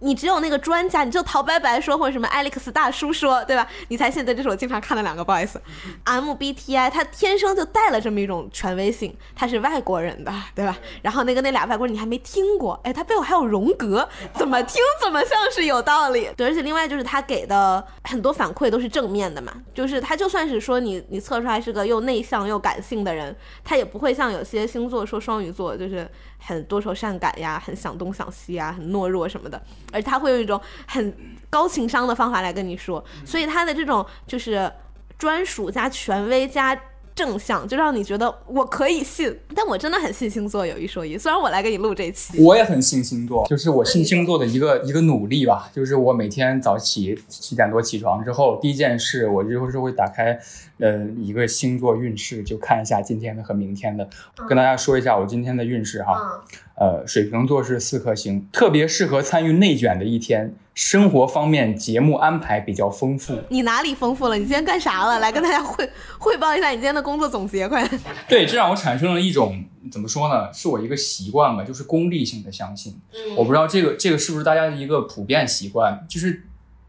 [0.00, 3.66] 你只有那个专家，你就陶白白说或者什么艾利克斯大叔说，对吧？
[3.88, 4.26] 你才信。
[4.26, 5.60] 对，这是我经常看的两个，不好意思。
[6.04, 10.76] MBTI 它天生就带了这么一种权威性，他是外国人的，对吧？
[11.00, 16.28] 然后那个那俩外国人你还没听过，哎，他背后还有荣格，怎么听怎么像是有道理。
[16.36, 29.60] 对，而且另外就是他给的很多反馈都是正面的嘛，就是他就算是说你你测出来是个又内向又感性的人，他也不会像有些星座说双鱼座就是很多愁善感呀，很想东想西呀，很懦弱什么的，
[29.92, 31.16] 而他会用一种很
[31.50, 34.70] 高情商的方法来跟你说，所以他的这种就是
[35.18, 36.78] 专属加权威加。
[37.16, 41.16] 正向就让你觉得我可以信，但我真的很信星座有一说一。
[41.16, 45.70] 虽然我来给你录这期，我也很信星座，就是我信星座的一个一个努力吧。
[45.72, 50.38] 就是我每天早起七点多起床之后，第一件事我就是会打开
[50.78, 54.06] 呃一个星座运势，就看一下今天的和明天的。
[54.46, 56.44] 跟大家说一下我今天的运势哈。
[56.78, 60.54] 呃，水瓶座是四颗星，特别适合参与内卷的一天。
[60.76, 63.34] 生活方面节目安排比较丰富。
[63.48, 64.36] 你哪里丰富了？
[64.36, 65.18] 你今天干啥了？
[65.20, 67.88] 来跟大家汇 汇报一下你今天的工作总结，快！
[68.28, 70.52] 对，这让我产生了一种怎么说呢？
[70.52, 72.94] 是我一个习惯吧，就是功利性的相信。
[73.38, 76.44] 我不知道这个这个是不是大家的一个普遍习惯，就是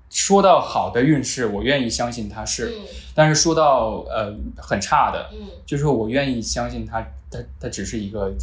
[0.10, 2.66] 说到好的运势，我愿意相信它是；
[3.16, 5.30] 但是说到呃很差的，
[5.66, 8.34] 就是我愿意相信它，它它只是一个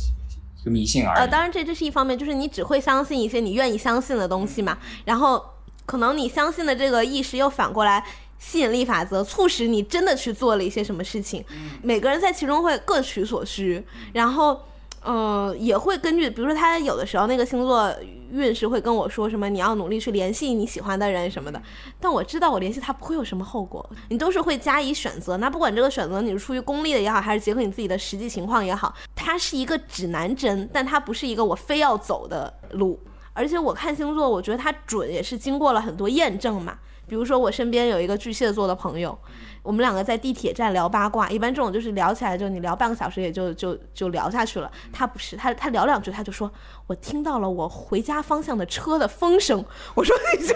[0.70, 5.44] 迷信而呃，当然这这是一方面，就是你只会相信一些你愿意相信的东西嘛，然后
[5.86, 8.04] 可能你相信的这个意识又反过来。
[8.36, 11.42] 吸引力法则促使你真的去做了一些什么事情，
[11.82, 14.60] 每个人在其中会各取所需，然后，
[15.06, 17.94] 嗯，也会根据，比如说他有的时候那个星座
[18.30, 21.62] 运势会跟我说什么，你要努力去联系你喜欢的人什么的，
[22.00, 25.36] 但我知道我联系他不会有什么后果，你都是会加以选择。
[25.36, 32.98] 那不管这个选择你是出于功利的也好，还是结合你自己的实际情况也好，它是一个指南针，但它不是一个我非要走的路。
[33.34, 36.78] 而且我看星座，我觉得它准也是经过了很多验证嘛。
[37.06, 39.16] 比如说我身边有一个巨蟹座的朋友，
[39.62, 44.70] 我们两个在地铁站聊八卦，一般这种就是聊起来就你聊半个小时也就就就聊下去了。
[44.92, 46.50] 他不是，他他聊两句他就说，
[46.86, 49.64] 我听到了我回家方向的车的风声。
[49.94, 50.54] 我说你这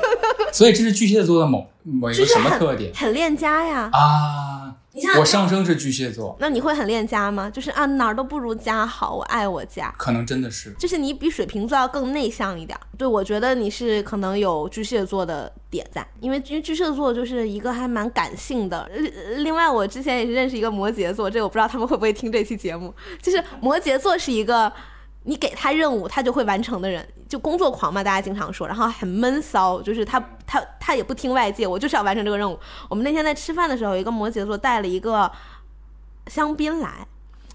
[0.53, 3.91] 所以这是巨蟹座的某某一个什么特点很恋家呀。
[3.93, 4.75] 啊？
[5.19, 7.51] 我上升是巨蟹座，那你会很恋家吗？
[7.51, 9.95] 就是啊哪儿都不如家好，我爱我家。
[9.99, 10.73] 可能真的是。
[10.79, 12.83] 就是你比水瓶座要更内向一点儿。
[12.97, 18.89] 对，我觉得你是可能有巨蟹座的点在，因为因为巨蟹座就是一个还蛮感性的。
[18.93, 22.93] 另另外，我之前也是认识一个摩羯座，这个我不知道他们会不会听这期节目。
[23.23, 24.73] 就是摩羯座是一个
[25.29, 32.59] 你给他任务他就会完成的人，就工作狂嘛，大家经常说，然后很闷骚，就是他他他也不听外界，我就是要完成这个任务。
[32.89, 35.31] 我们那天在吃饭的时候，一个摩羯座带了一个
[36.29, 37.07] 香槟来。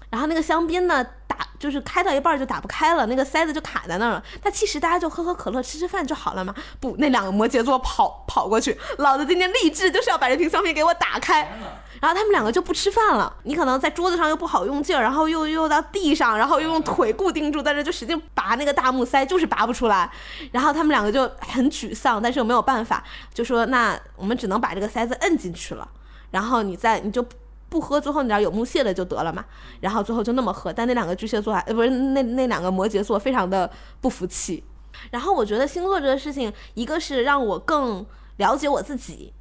[0.08, 4.22] 然后那个香槟呢，打就是开到一半就打不开了，那个塞子就卡在那儿了。
[4.40, 6.54] 他其实大家就喝喝可乐、吃吃饭就好了嘛。
[6.78, 11.58] 不，那两个摩羯座跑跑过去，老子今天立志就是要把这瓶香槟给我打开。
[12.00, 13.34] 然后他们两个就不吃饭了。
[13.44, 20.10] 你可能在桌子上又不好用劲儿，然后又又到地上，然后又用腿固定住，在这就使劲拔那个大木塞，就是拔不出来。
[20.52, 23.02] 然后他们两个就很沮丧，但是又没有办法，
[23.32, 25.88] 就说那我们只能把这个塞子摁进去了。
[26.30, 27.24] 然后你再你就
[27.68, 29.44] 不喝，最后你点有木屑的就得了嘛。
[29.80, 34.62] 然后最后就那么喝，但那两个巨蟹座还呃不是那那两个摩羯座非常的不服气。
[35.10, 38.04] 然后我觉得星座这个事情，一个是让我更
[38.36, 39.32] 了解我自己，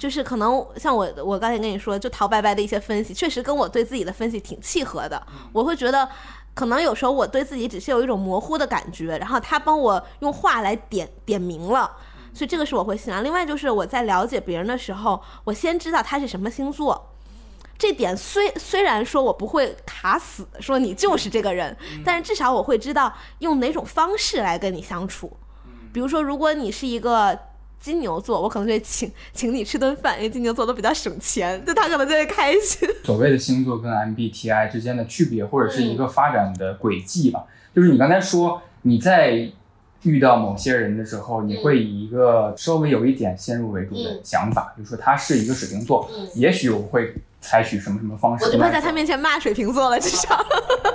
[0.00, 5.24] 就是可能像我我刚才跟你说，就陶白白的一些分析，确实跟我对自己的分析挺契合的。
[5.52, 6.08] 我会觉得。
[6.52, 11.88] 可能有时候我对自己只是有一种模糊的感觉，然后他帮我用话来点点明了，
[12.34, 13.20] 所以这个是我会信啊。
[13.22, 17.14] 另外就是我在了解别人的时候，我先知道他是什么星座，
[17.78, 25.34] 这点虽虽然说我不会卡死，说你就是这个人， 但是至少我会知道用哪种方式来跟你相处。
[25.92, 27.38] 比如说，如果你是一个
[27.80, 32.88] 金牛座，我可能就会请请你吃顿饭，因为金牛座都比较省钱，就他可能就会开心。
[33.02, 37.44] 所谓的星座跟 MBTI 之间的区别，或者是一个发展的轨迹吧。
[37.74, 39.50] 就是你刚才说你在
[40.02, 48.50] 遇到某些人的时候，你会以一个稍微有一点先入为主的想法，比如说他是一个水瓶座，也许我会采取什么什么方式我。
[48.50, 50.38] 就不会在他面前骂水瓶座了，至少。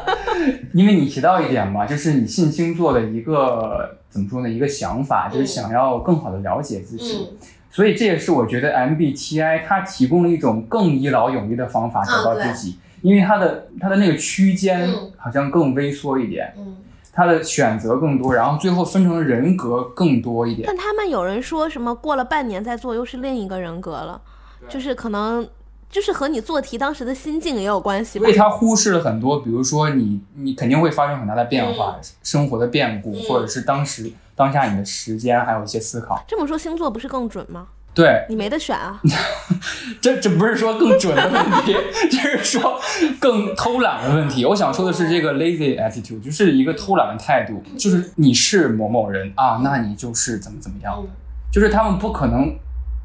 [0.74, 4.50] 因为你提到一点嘛，就是你信星座的一个怎么说呢？
[4.50, 7.38] 一个想法，就是想要更好的了解自己。
[7.72, 16.78] 所以这也是我觉得 MBTI 它提供了一种更一劳永逸的方法找到自己，因为它的它的那个区间嗯好像更微缩一点，嗯，
[17.12, 20.66] 它的选择更多，然后最后分成的人格更多一点。
[20.68, 24.22] 但他们有人说什么过了半年再做又是另一个人格了，
[24.70, 25.46] 就是可能
[25.90, 28.38] 就是和你做题当时的心境也有关系吧所以。
[28.38, 36.24] 它忽视了很多，比如说你你肯定会发生很大的变化，生活的变故，或者是当时当下你的时间，还有一些思考。
[36.28, 37.68] 这么说星座不是更准吗？
[37.94, 39.00] 对，你没得选啊。
[40.02, 41.74] 这这不是说更准的问题，
[42.12, 42.78] 这是说
[43.22, 44.44] 更偷懒的问题。
[44.44, 51.10] 我想说的是这个 lazy attitude，就是一个偷懒的态度，就是你是某某人啊，那你就是怎么怎么样的，
[51.50, 52.54] 就是他们不可能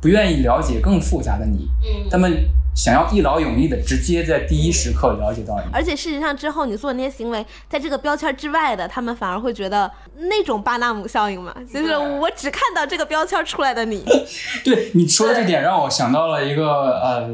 [0.01, 1.69] 不愿意了解更复杂的你，
[2.11, 5.71] 他们想要一劳永逸的直接在第一时刻了解到你。
[5.73, 14.05] 而且事实上之后你做的那些行为，在这个标签之外的，他们反而会觉得那种巴纳姆效应嘛，就是我只看到这个标签出来的你。
[14.65, 17.29] 对你说的这点，让我想到了一个呃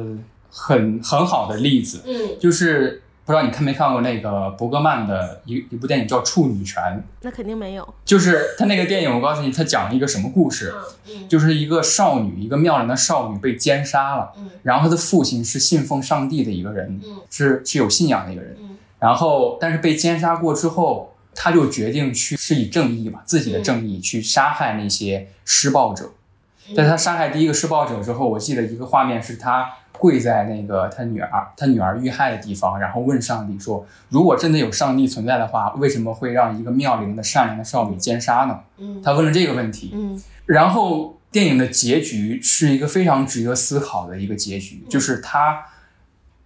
[0.50, 6.80] 很很好的例子，嗯，就是不知道你看没看过那个伯格曼的一一部电影叫《处女泉》。
[7.22, 7.94] 那肯定没有。
[8.04, 10.72] 就是他那个电影，我告诉你，他讲了一个什么故事？
[11.08, 26.12] 嗯就是一个少女，一个妙龄的少女被奸杀了，嗯然后她的父亲是信奉上帝的一个人，嗯是是有信仰的一个人，嗯然后但是被奸杀过之后，他就决定去是以正义嘛，自己的正义去杀害那些施暴者。
[26.74, 39.90] 在他杀害第一个施暴者之后，我记得一个画面是他跪在那个他女儿他女儿遇害的地方，然后问上帝说：“如果真的有上帝存在的话，为什么会让一个妙龄的善良的少女奸杀呢？”嗯他问了这个问题。
[39.94, 45.64] 嗯然后电影的结局是一个非常值得思考的一个结局，就是他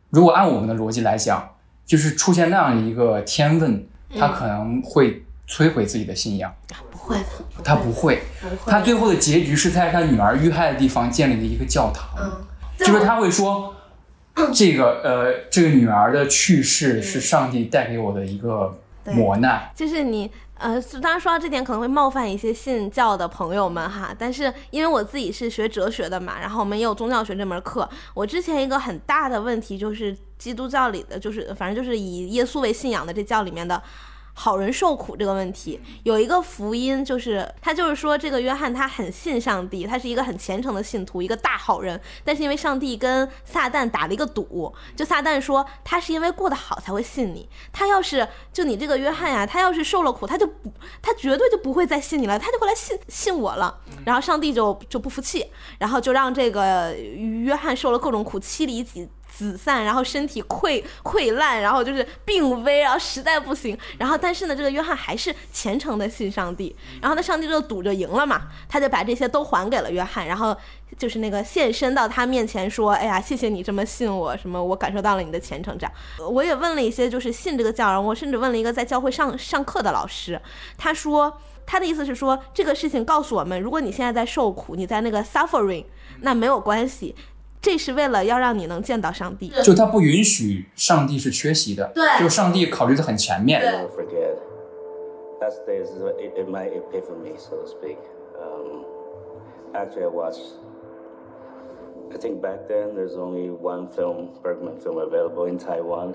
[0.08, 1.50] 如果按我们的逻辑来讲，
[1.84, 3.86] 就是出现那样一个天问，
[4.18, 6.50] 他可能会摧毁自己的信仰，
[6.90, 7.24] 不会的，
[7.62, 8.22] 他不会。
[8.40, 8.72] 不会。
[8.72, 12.32] 他最后的结局是在他女儿遇害的地方建立了一个教堂，嗯，
[12.84, 13.74] 就是他会说，
[14.54, 19.70] 这个呃，这个女儿的去世是上帝带给我的一个磨难。
[19.74, 33.82] 就是你呃，当然说到这点可能会冒犯一些信教的朋友们哈，但是因为我自己是学哲学的嘛，然后我们也有宗教学这门课，我之前一个很大的问题就是基督教里的，就是反正就是以耶稣为信仰的这教里面的。
[34.42, 42.00] 好人受苦这个问题，有一个福音，就是他就是说这个约翰他很信上帝，他是一个很虔诚的信徒，一个大好人。
[42.24, 50.72] 但是因为上帝跟撒旦打了一个赌，就撒旦说他是因为过得好才会信你，他要是就你这个约翰呀，他要是受了苦，他就不
[51.02, 53.78] 他绝对就不会再信你了，他就会来信信我了。
[54.06, 55.44] 然后上帝就就不服气，
[55.78, 59.06] 然后就让这个约翰受了各种苦，妻离子。
[59.30, 70.56] 子散，然后身体溃溃烂，然后就是病危，然后实在不行，然后但是呢，这个约翰还是虔诚的信上帝，然后那上帝就赌就赢了嘛，他就把这些都还给了约翰，然后
[70.98, 75.92] 就是那个现身到他面前说，哎呀，谢谢你这么信我，什么我感受到了你的虔诚，这样，
[76.30, 80.40] 我也问了一些就是信这个教，然后我甚至问了一个在教会上上课的老师，
[80.76, 85.84] 他说他的意思是说这个事情告诉我们，如果你现在在受苦，你在那个 suffering，
[86.22, 87.14] 那没有关系。
[87.61, 89.51] 这是为了要让你能见到上帝。
[89.63, 93.61] 就他不允许上帝是缺席的，对就上帝考虑的很全面。
[93.61, 94.35] never forget.
[95.41, 95.91] That day is
[96.37, 97.97] in my epiphany, so to speak.
[98.39, 98.85] Um,
[99.73, 100.41] actually, I watched.
[102.13, 106.13] I think back then there's only one film, Bergman film, available in Taiwan.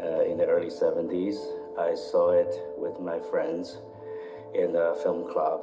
[0.00, 1.36] Uh, in the early 70s,
[1.78, 3.78] I saw it with my friends
[4.54, 5.60] in a film club,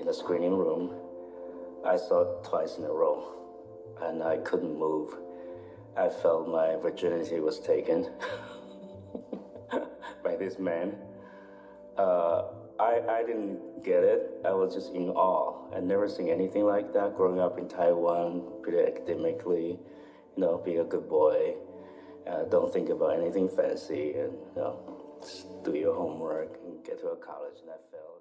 [0.00, 0.90] in a screening room.
[1.84, 3.22] I saw it twice in a row,
[4.01, 5.15] and I couldn't move.
[5.95, 8.09] I felt my virginity was taken
[10.23, 10.95] by this man.
[11.97, 12.43] Uh,
[12.79, 14.31] I, I didn't get it.
[14.43, 15.75] I was just in awe.
[15.75, 19.77] I'd never seen anything like that growing up in Taiwan, pretty academically,
[20.35, 21.55] you know, being a good boy.
[22.27, 26.99] Uh, don't think about anything fancy and, you know, just do your homework and get
[26.99, 27.57] to a college.
[27.61, 28.12] And I failed.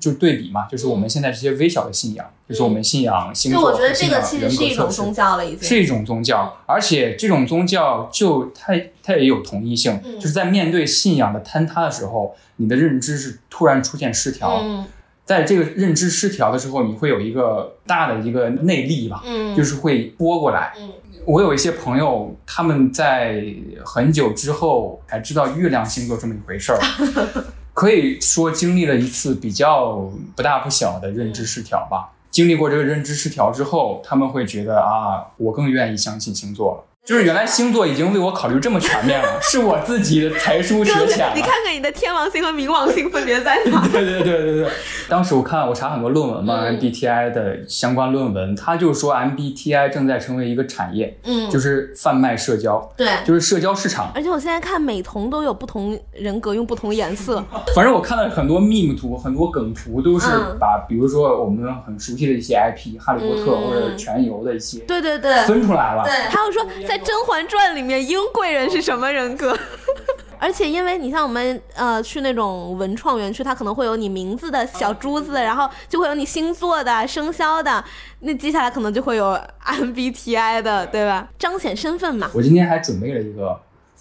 [0.00, 5.62] 就对比嘛，就是我们现在这些微小的信仰，就是我们信仰星就座，我觉得这个信仰其实是一种宗教了，已经。
[5.62, 10.18] 是一种宗教，而且这种宗教就它它也有同一性，嗯。
[10.18, 14.86] 就是在面对信仰的坍塌的时候，你的认知是突然出现失调，嗯。
[15.24, 20.72] 在这个认知失调的时候，你会有一个大的一个内力吧，嗯，就是会拨过来。
[20.78, 20.90] 嗯。
[21.24, 23.44] 我有一些朋友，他们在
[23.84, 26.80] 很久之后才知道月亮星座这么一回事儿，
[27.74, 32.12] 可以说经历了一次比较不大不小的认知失调吧。
[32.30, 36.91] 经历过这个认知失调之后，他们会觉得啊，我更愿意相信星座了。
[37.04, 41.32] 就是原来星座已经为我考虑这么全面了，是我自己的才疏 学浅了。
[41.34, 43.82] 你看看你的天王星和冥王星分别在哪？
[43.92, 44.68] 对对对对对，
[45.08, 53.08] 当时我看我查很多论文嘛、嗯 m b t i 的相关论文，他就说 MBTI 正在成为一个产业，嗯，就是贩卖社交，对。
[53.26, 54.12] 就是社交市场。
[54.14, 57.44] 而且我现在看美瞳都有不同人格用不同颜色，
[57.74, 66.04] 反正我看了很多 meme 图，很多梗图都是嗯把，比如说我们很熟悉的一些 IP，哈利波特嗯或者全游的一些对对对，分出来了。
[66.04, 69.58] 对，还有说在《甄嬛传》里面英贵人是什么人格？
[70.38, 77.82] 而且，因为你像我们呃去那种文创园区，它可能会有你名字的小珠子，然后就会有你星座的、生肖的，
[78.20, 81.26] 那接下来可能就会有 MBTI 的，对吧？
[81.38, 82.30] 彰显身份嘛。
[82.34, 83.58] 我今天还准备了一个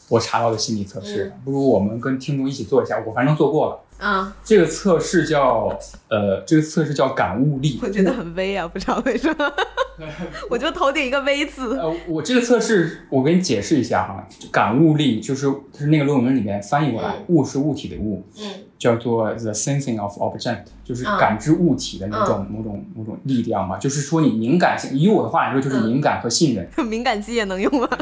[0.10, 3.02] 我查到的心理测试，不如我们跟听众一起做一下。
[3.08, 5.78] 我反正做过了，啊，这个测试叫
[6.10, 7.80] 呃，这个测试叫感悟力。
[7.84, 9.54] 我觉得很微啊，不知道为什么，
[10.50, 11.78] 我就头顶一个微字。
[11.78, 14.28] 呃，我这个测试，我给你解释一下哈。
[14.52, 18.46] 感悟力就是就是那个论文里面翻译过来，物是物体的物，嗯
[18.80, 23.78] 叫做 the sensing of object，就是嗯感知物体的那种、某种某种力量嘛。
[23.78, 26.68] 就是说你敏感性，以我的话来说，就是敏感和信任。
[26.90, 27.88] 敏感肌也能用吗？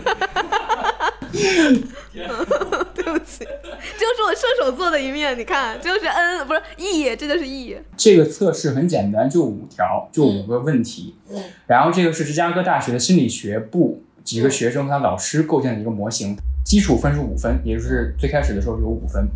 [3.09, 3.45] 对不起，这
[3.99, 5.37] 就是我射手座的一面。
[5.37, 7.75] 你看，这就是 N，不是 E，这就是 E。
[7.97, 11.15] 这个测试很简单，就五条，就五个问题。
[11.31, 19.27] 嗯然后这个是芝加哥大学的心理学部几个学生和他老师构建的一个模型，基础分是五分，也就是最开始的时候有五分。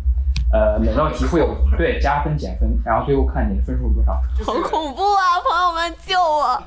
[0.52, 4.20] 呃，每道题会有对加分减分，然后最后看你的分数多少。
[4.44, 5.40] 好恐怖啊！
[5.42, 6.62] 朋友们救我！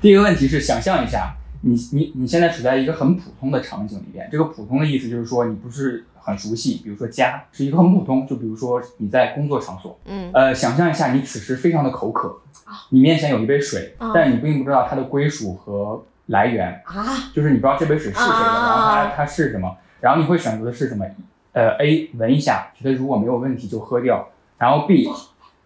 [0.00, 12.40] 第一个问题是想象一下，你你你现在处在一个很普通的场景里边，这个普通的意思就是说你不是很熟悉，比如说家是一个很普通，就比如说你在工作场所，嗯呃，想象一下你此时非常的口渴，
[12.90, 17.04] 你面前有一杯水，啊但是你并不知道它的归属和来源，啊，
[17.34, 21.04] 就是你不知道这杯水是谁的，啊然后它它是什么，然后你会选择的是什么？
[21.52, 25.08] 呃，A 闻一下，觉得如果没有问题就喝掉，然后 B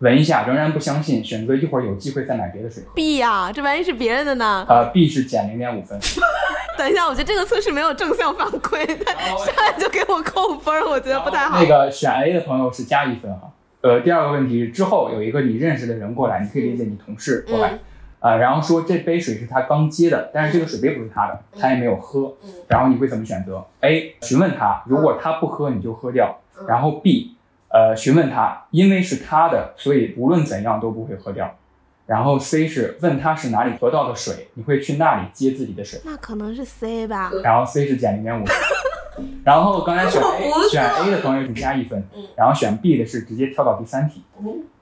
[0.02, 2.90] 闻一下仍然不相信，选择一会儿有机会再买别的水喝。
[2.92, 4.66] B 呀、这万一是别人的呢？
[4.68, 5.96] 呃，B 是减零点五分。
[6.76, 11.60] 等一下，我觉得这个测试没有正向反馈，他上来就给我扣分儿，我觉得不太好。
[11.62, 13.52] 那个选 A 的朋友是加一分哈。
[13.82, 17.78] 呃，第二个问题之后有一个你认识的人过来，你可以理解你同事过来，嗯
[18.18, 24.16] 呃，然后说这杯水是他刚接的，但是这个水杯不是他的，他也没有喝，嗯然后你会怎么选择？A.
[24.22, 27.36] 询问他，如果他不喝你就喝掉，嗯然后 B.
[27.72, 31.56] 呃，询问他，因为是他的，所以无论怎样都不会喝掉。
[32.04, 36.00] 然后 C 是问他是哪里得到的水，你会去那里接自己的水。
[36.04, 37.30] 那可能是 C 吧。
[37.42, 38.44] 然后 C 是减零点五，
[39.44, 44.22] 然后刚才选 A 选 A 的朋友是加一分嗯，然后选 B 的是直接跳到第三题。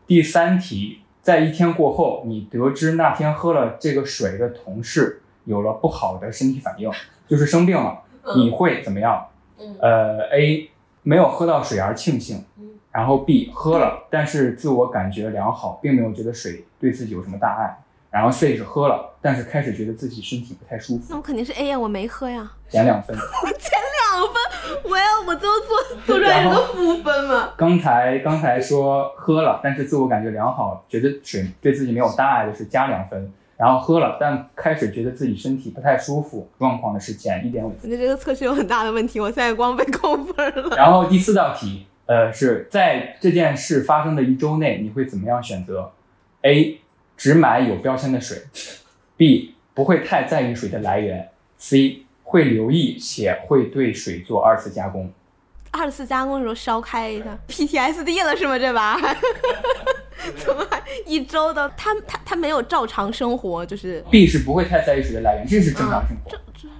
[0.06, 6.90] 第三题，在一天过后，你得知那天喝了这个水的同事有了不好的身体反应，
[7.28, 8.00] 就是生病了，
[8.34, 9.26] 你会怎么样？
[9.60, 10.70] 嗯呃，A
[11.02, 12.44] 没有喝到水而庆幸嗯，
[12.92, 17.78] 然后 B 喝了，但是自我感觉良好，并没有觉得水对自己有什么大碍。
[18.10, 22.50] 然后 C 是喝了，但是开始觉得自己身体不太舒服那，我肯定是 A 呀，我没喝呀。
[22.68, 23.16] 减两分。
[23.16, 27.50] 减两分，我要我最后做做出来一个负分嘛？
[27.56, 40.76] 刚才刚才说喝了，但是自我感觉良好，觉得水对自己没有大碍的是加两分，然后喝了，但开始觉得自己身体不太舒服，状况的是减一点五我觉得这个测试有很大的问题，我现在光被扣分了。
[40.76, 45.92] 然后第四道题，呃，是在这件事发生的一周内，你会怎么样选择
[46.42, 46.80] ？A.
[47.16, 48.36] 只买有标签的水
[49.16, 49.50] ；B.
[49.74, 51.30] 不会太在意水的来源
[51.60, 51.98] ；C.
[52.24, 55.12] 会留意且会对水做二次加工。
[55.70, 58.58] 二次加工的时候烧开一下，PTSD 了是吗？
[58.58, 58.98] 这把
[60.34, 61.68] 怎么还一周的？
[61.76, 66.30] 他他他没有照常生活，就是 B 是不会太在意水的来源，这是正常生活。
[66.32, 66.38] 照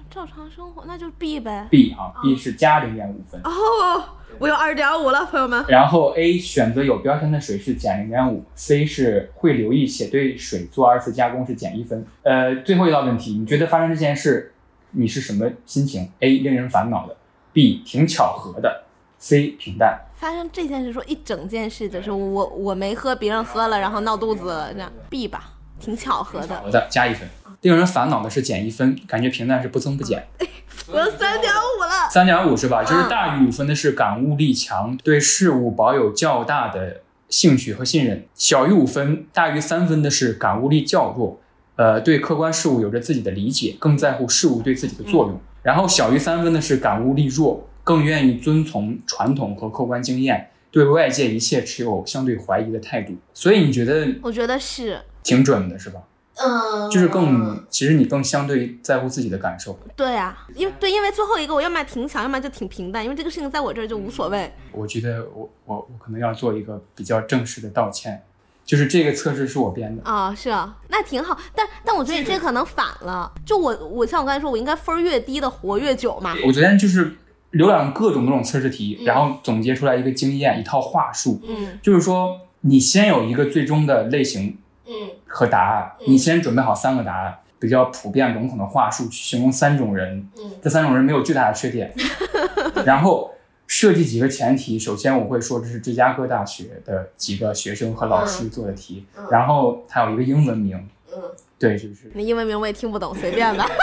[0.09, 1.65] 照常生活，那就 B 呗。
[1.71, 3.39] B 啊，B 是加零点五分。
[3.45, 4.03] 哦，
[4.41, 5.63] 我有二点五了，朋友们。
[5.67, 12.03] 然后 A 选择有标签的水是减零点五，C 是会留意且对水做二次加工是减一分。
[12.23, 14.51] 呃，最后一道问题，你觉得发生这件事
[14.93, 17.15] 你是什么心情？A 令人烦恼的
[17.53, 18.85] ，B 挺巧合的
[19.19, 20.01] ，C 平淡。
[20.15, 26.55] 发生这件事，说一整件事，就是我我没喝，别人喝了，然后闹肚子了，这样 B 吧，挺巧合的。
[26.55, 27.29] 好的，加一分。
[27.61, 30.25] 令人烦恼的是减一分，感觉平淡是不增不减。
[30.87, 32.09] 我有三点五了。
[32.09, 32.83] 三点五是吧？
[32.83, 41.39] 就是大于五分的是感悟力强，对事物保有较大的兴趣和信任；小于五分，大于三分的是感悟力较弱，
[41.75, 45.39] 呃，对客观事物有着自己的理解，更在乎事物对自己的作用。
[45.63, 53.13] 然后小于三分的是感悟力弱，更愿意遵从传统和客观经验，对外界一切持有相对怀疑的态度。
[53.33, 56.01] 所以你觉得我觉得是，挺准的是吧？
[56.43, 59.77] 嗯，就是更，其实你更相对在乎自己的感受。
[59.95, 64.51] 对啊，因为对，因为最后一个我要么挺强，要么就挺平淡，因为这个事情在我这儿就无所谓。
[64.71, 68.23] 我觉得我我我可能要做一个比较正式的道歉，
[68.65, 70.03] 就是这个测试是我编的。
[70.03, 73.31] 啊、是啊，那挺好，但但我觉得你这可能反了。
[73.45, 76.35] 就我我像我刚才说，我应该分儿越低的活越久嘛。
[76.45, 77.15] 我昨天就是
[77.53, 84.57] 浏览各种各种测试题，然后总结出来一个经验，一套话术，嗯就是说你先有一个最终的类型
[84.91, 85.09] 嗯。
[85.25, 90.51] 和答案，你先准备好三个答案，比较普遍笼统的话术去形容三种人，嗯。
[90.61, 91.93] 这三种人没有巨大的缺点，
[92.85, 93.31] 然后
[93.67, 94.77] 设计几个前提。
[94.77, 100.77] 首先我会说这是芝加哥大学的几个学生和老师做的题，然后还有一个英文名，
[101.13, 101.21] 嗯，
[101.57, 102.11] 对，就是。
[102.13, 103.65] 那英文名我也听不懂，随便吧。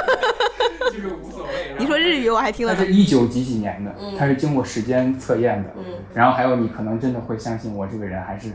[0.90, 1.52] 就是无所谓。
[1.78, 2.82] 你说日语我还听得懂。
[2.82, 2.96] 它是。
[2.96, 5.84] 一九几几年的嗯，它是经过时间测验的，嗯，
[6.14, 8.48] 然后还有你可能真的会相信我这个人还是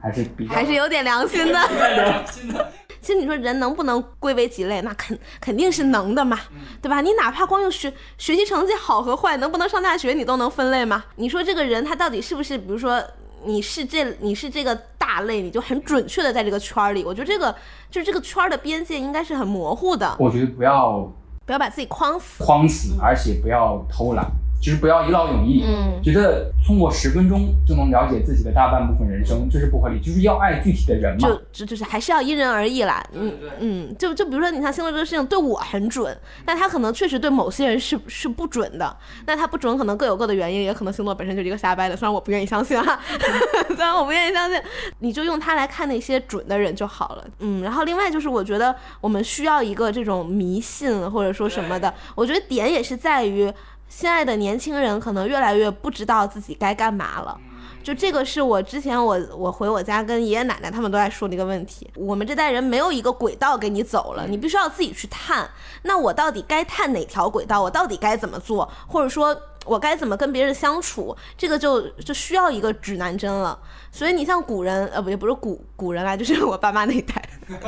[0.00, 1.58] 还是比较还是有点良心的。
[2.34, 2.72] 真的。
[3.00, 6.38] 其实你说人能不能归为几类，那肯肯定是能的嘛，
[6.82, 7.00] 对吧？
[7.00, 11.04] 你哪怕光用学学习成绩好和坏，能不能上大学，你都能分类吗？
[11.14, 13.02] 你说这个人他到底是不是，比如说
[13.44, 17.04] 你是这你是这个大类，你就很准确的在这个圈儿里？
[17.04, 17.54] 我觉得这个
[17.88, 21.10] 就是这个圈儿的边界应该是很模糊的，我觉得不要
[21.46, 22.44] 不要把自己框死。
[22.44, 24.26] 框死，而且不要偷懒，
[24.60, 25.64] 就是不要一劳永逸。
[25.66, 30.00] 嗯觉得通过十分钟就能了解自己的大半部分人生，这是不合理。
[30.00, 31.42] 就是要爱具体的人嘛就。
[31.52, 38.96] 就就是还是要因人而异啦，嗯嗯，就就比如说你像星座这个事情对我很准，但他可能确实对某些人是是不准的，
[39.26, 43.00] 那他不准可能各有各的原因，也可能星座本身就是一个瞎掰的，虽然我不愿意相信啊，
[43.68, 44.60] 虽然我不愿意相信，
[45.00, 53.52] 你就用它来看那些准的人就好了，嗯，然后另外就是我觉得我们需要一个这种迷信或者说什么的，我觉得点也是在于
[53.88, 57.38] 现在的年轻人可能越来越不知道自己该干嘛了。
[57.82, 65.48] 就这个是我之前我我回我家跟爷爷奶奶他们都在说的一个问题，我们这代人没有一个轨道给你走了，你必须要自己去探。
[65.82, 67.62] 那我到底该探哪条轨道？
[67.62, 68.70] 我到底该怎么做？
[68.86, 69.34] 或者说
[69.64, 71.16] 我该怎么跟别人相处？
[71.38, 73.58] 这个就就需要一个指南针了。
[73.90, 77.22] 所以你像古人，呃，不也不是古古人啦，就是我爸妈那一代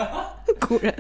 [0.61, 0.95] 古人，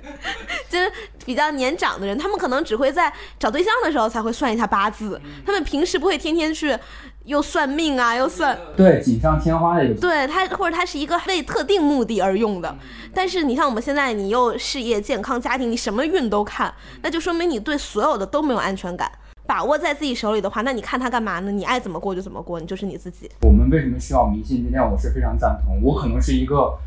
[0.70, 0.90] 就是
[1.26, 6.74] 比较年长的人，他们可能只会在找对象的时候才会算一下八字，他们平时不会天天去
[7.24, 10.00] 又算命啊，又算对，锦上添花的一个。
[10.00, 12.74] 对它，或者它是一个为特定目的而用的。
[13.12, 19.10] 但是你像我们现在，你又事业、健康、家庭，你什么运都看，那就说明你对所有的都没有安全感。
[19.46, 21.50] 把握在自己手里的话，那你看他干嘛呢？
[21.50, 23.28] 你爱怎么过就怎么过，你就是你自己。
[23.42, 24.62] 我们为什么需要迷信？
[24.64, 25.82] 这点我是非常赞同。
[25.82, 26.78] 我可能是一个，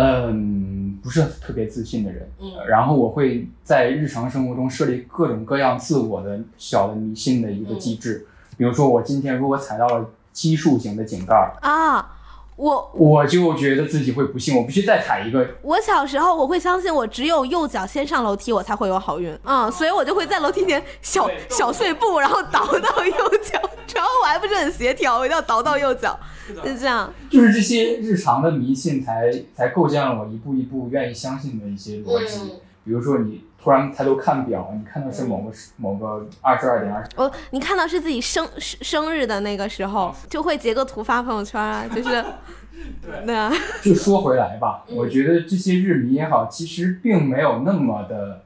[0.00, 8.26] 嗯，不是特别自信的人，嗯然后我会在日常生活中设立各种各样自我的小的迷信的一个机制。
[8.56, 12.16] 比如说，我今天如果踩到了奇数型的井盖儿，啊，
[12.56, 15.48] 我我就觉得自己会不幸，我必须再踩一个。
[15.62, 23.60] 我小时候我会相信我只有右脚先上楼梯我才会有好运，嗯，所以我就会在楼梯间小小碎步，然后倒到右脚，
[23.94, 26.18] 然后我还不是很协调，我一定要倒到右脚，
[26.54, 27.12] 就这样。
[27.30, 32.40] 就是这些日常的迷信才才构建了我一步一步愿意相信的一些逻辑。
[32.42, 32.50] 嗯
[32.84, 42.24] 比如说，你突然抬头看表，你看到是某个时某个二十二点二十，哦你看到是自己生生生日的那个时候，就会截个图发朋友圈啊，就是，
[43.04, 43.52] 对那，
[43.84, 48.44] 就说回来吧，我觉得这些日迷也好，其实并没有那么的。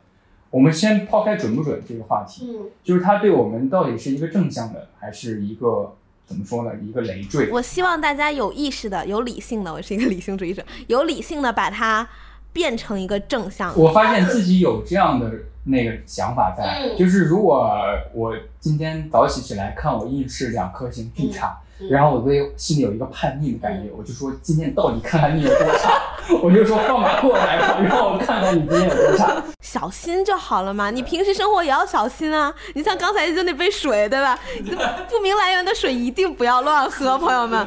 [0.51, 5.95] 我们先抛开准不准这个话题，嗯，就是它对我们到底是一个正向的，还是一个
[6.27, 6.71] 怎么说呢？
[6.83, 7.51] 一个累赘。
[7.51, 12.09] 我希望大家有意识的、有理性的，我是一个理性主义者，有理性的把它
[12.53, 13.73] 变成一个正向。
[13.79, 15.31] 我发现自己有这样的
[15.65, 17.71] 那个想法在，嗯就是如果
[18.13, 26.01] 我今天早起起来看我运势两颗星巨差，嗯然后我对心里有一个叛逆的感觉，我就说今天到底看看你有多差，
[26.43, 29.43] 我就说放马过来吧，让我看看你今天有多差。
[29.61, 32.55] 小心就好了嘛，你平时生活也要小心啊。
[32.75, 34.39] 你像刚才就那杯水，对吧？
[35.09, 37.67] 不明来源的水一定不要乱喝，朋友们。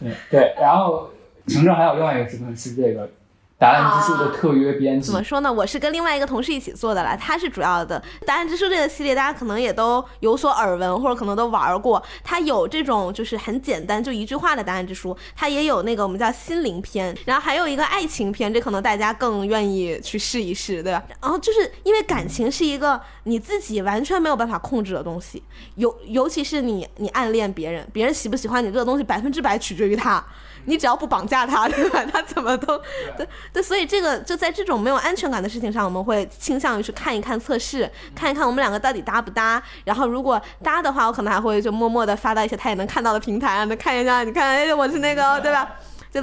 [0.00, 1.08] 对对，然后
[1.46, 3.08] 程程还有另外一个身份是这个
[3.56, 5.50] 答案之书的特约编辑怎，么说呢？
[5.50, 8.02] 我是跟另外一个同事一起做的啦，他是主要的。
[8.26, 12.02] 答案之书这个系列，大家可能也都有所耳闻，或者可能都玩过。
[12.24, 21.02] 它有这种就是很简单，就一句话的答案之书，它也有那个我们叫心灵篇，然后还有一个爱情篇，这可能大家更愿意去试一试，对吧？
[21.22, 25.42] 然后就是因为感情是一个你自己完全没有办法控制的东西，
[25.76, 30.22] 尤尤其是你你暗恋别人，别人喜不喜欢你这个东西百分之百取决于他。
[30.66, 32.04] 你只要不绑架他， 对吧？
[32.12, 32.78] 他怎么都
[33.16, 39.62] 对对，所以这个就在这种没有安全感的事情上，我们会倾向于去看一看测试，看一看我们两个到底搭不搭。
[39.84, 45.68] 然后如果搭的话，我可能还会就默默的发到一些他也能看到的平台让他看一下，你看，哎，我是那个，对吧？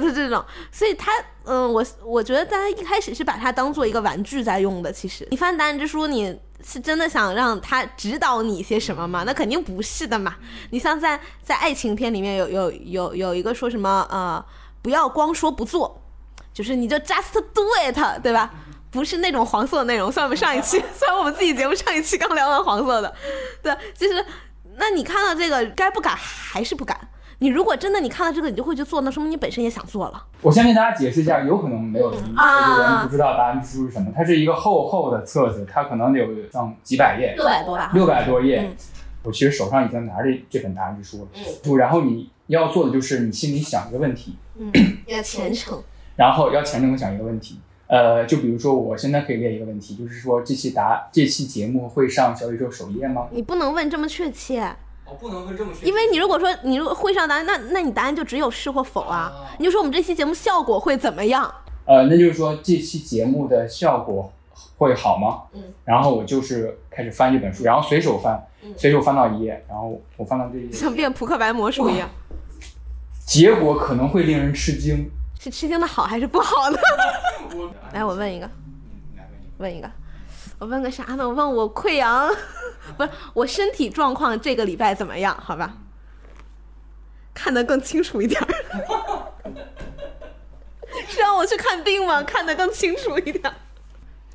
[0.00, 1.12] 是这种，所以他，
[1.44, 4.90] 嗯，我我觉得大家一开始是把它当做一个玩具在用的。
[4.90, 6.34] 其实你翻答案之书，你
[6.64, 9.22] 是真的想让他指导你一些什么吗？
[9.26, 10.36] 那肯定不是的嘛。
[10.70, 14.42] 你像在在爱情片里面有有有有一个说什么呃，
[14.80, 16.02] 不要光说不做，
[16.54, 18.50] 就是你就 just do it，对吧？
[18.90, 20.10] 不是那种黄色的内容。
[20.10, 23.14] 虽然我们上一期， 虽然我们自己节目上一期刚聊完黄色的，
[23.62, 24.24] 对，就是
[24.76, 26.98] 那你看到这个该不敢还是不敢？
[27.42, 30.24] 你如果真的你看到这个你就会去做，那说明你本身也想做了。
[30.42, 38.60] 我先跟大家解释一下，有可能没有人啊有人不知道答案之书是什么，它是一个厚厚的册子，它可能有上几百页，六百多吧，六百多页。
[38.60, 38.76] 嗯
[39.24, 41.28] 我其实手上已经拿着这本答案之书了。
[41.62, 44.72] 就然后你要做的就是你心里想一个问题，嗯，
[45.06, 45.80] 要虔诚。
[46.16, 47.60] 然后要虔诚的想一个问题。
[47.86, 53.28] 呃，就比如说我现在可以列一个问题，就是说这期答这期节目会上小宇宙首页吗？
[53.30, 54.74] 你不能问这么确切，
[55.12, 59.30] 我不能会这么因为你如果说你如果会上答案，那那你答案就只有是或否啊。
[59.58, 61.52] 你就说我们这期节目效果会怎么样？
[61.84, 64.32] 呃，那就是说这期节目的效果
[64.78, 65.42] 会好吗？
[65.52, 65.62] 嗯。
[65.84, 72.08] 然后我就是开始翻这本书，然后随手翻，嗯随手翻到一页，然后我翻到这一页，像变扑克牌魔术一样，
[73.26, 75.10] 结果可能会令人吃惊。
[75.38, 76.78] 是吃惊的好还是不好呢？
[77.92, 78.48] 来，我问一个，
[79.58, 79.90] 问一个，
[80.62, 81.28] 我问个啥呢？
[81.28, 82.32] 我问我溃疡，
[82.96, 85.36] 不是我身体状况这个礼拜怎么样？
[85.44, 85.74] 好吧，
[87.34, 88.46] 看得更清楚一点儿。
[91.08, 92.22] 是让我去看病吗？
[92.22, 93.54] 看得更清楚一点儿。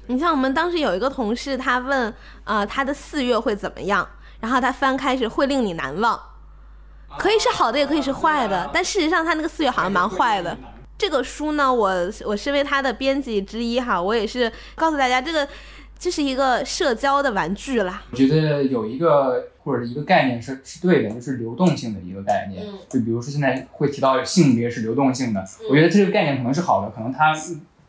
[0.07, 2.13] 你像我们当时有一个同事，他问，
[2.43, 4.05] 呃，他的四月会怎么样？
[4.41, 6.21] 然后他翻开是会令你难忘，
[7.17, 8.69] 可以是好的，也可以是坏的。
[8.73, 10.57] 但事实上，他那个四月好像蛮坏的。
[10.97, 11.89] 这个书呢，我
[12.25, 15.47] 我身为他的编辑之一哈，我也是告诉大家，这个
[15.99, 18.03] 这是一个社交的玩具啦。
[18.11, 22.65] 我觉得有一个或者一个概念是是对的，就是流动性的一个概念。
[22.65, 27.33] 嗯就比如说现在会提到性别是流动性的，我觉得这个概念可能是好的，可能它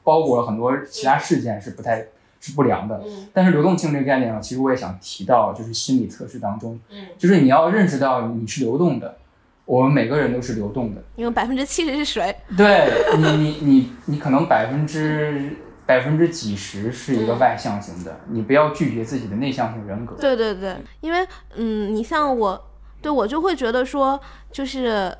[0.02, 2.06] 包裹了很多其他事件是不太
[2.40, 3.02] 是不良的。
[3.06, 9.18] 嗯但是流动性这个概念呢，其实我也想提到，就是心理测试当中，嗯，就是你要认识到你是流动的，
[9.64, 11.02] 我们每个人都是流动的。
[11.14, 15.56] 因为百分之七十是水，对你，你你你可能百分之
[15.88, 20.14] 百分之几十是一个外向型的，你不要拒绝自己的内向型人格。
[20.20, 22.70] 对对对，因为嗯，你像我，
[23.00, 24.20] 对我就会觉得说，
[24.52, 25.16] 就是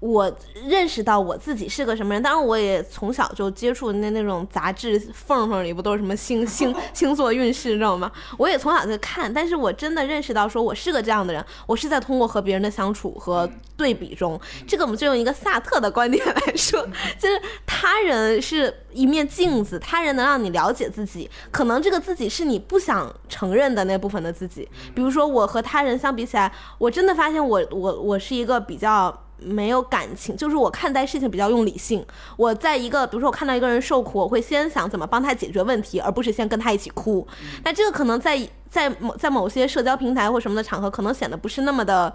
[0.00, 0.32] 我
[0.66, 2.22] 认识到我自己是个什么人。
[2.22, 8.10] 当然，我也从小就接触那那种杂志缝缝里不都是什么星 星星座运势，知道吗？
[8.36, 16.86] 我也从小在看，但是我真的认识到说我是个这样的人，我是在通过和别人的相处和对比中，这个我们就用一个萨特的观点来说，
[17.18, 24.68] 就是他人是一面镜子，他人能让你了解自己，可能这个自己是你不想承认的那部分的自己。
[24.94, 29.24] 比如说我和他人相比起来，我真的发现我我我是一个比较。
[29.40, 32.04] 没有感情，就是我看待事情比较用理性。
[32.36, 37.26] 我在一个，比如说我看到一个人受苦，我会先想怎么帮他解决问题，而不是先跟他一起哭。
[37.64, 42.12] 那这个可能在在某在某些社交平台或什么的场合，可能显得不是那么的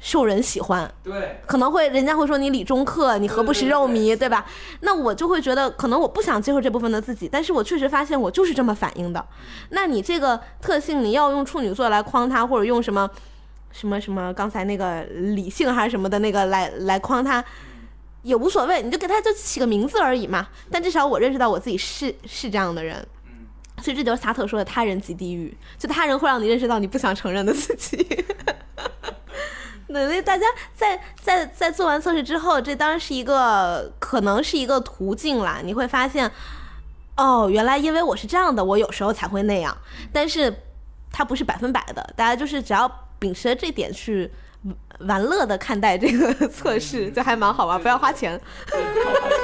[0.00, 0.90] 受人喜欢。
[1.02, 4.46] 对，可能会人家会说你理中客，你何不食肉糜，对吧？
[4.80, 9.24] 那我就会觉得，可能我不想接受这部分的自己，但是我确实发现我就是这么反应的。
[9.70, 13.08] 那你这个特性，你要用处女座来框他，或者用什么
[13.72, 17.44] 什么什么刚才那个理性还是什么的那个来来框他，
[18.22, 20.48] 也无所谓，你就给他就起个名字而已嘛。
[20.70, 23.06] 但至少我认识到我自己是是这样的人。
[23.82, 27.96] 所以这就是萨特说的“他人即地狱”，就他人会让你认识到你不想承认的自己。
[29.88, 35.60] 对，所以大家在在在做完测试之后，这当然是一个可能是一个途径啦。
[35.64, 36.30] 你会发现，
[37.16, 39.74] 哦，原来因为我是这样的，我有时候才会那样。
[40.12, 40.54] 但是
[41.10, 42.86] 它不是百分百的，大家就是只要
[43.20, 44.28] 秉持这点去
[45.00, 48.38] 玩乐的看待这个 测试，就还蛮好玩，不要花钱。
[48.66, 49.38] 对不要花钱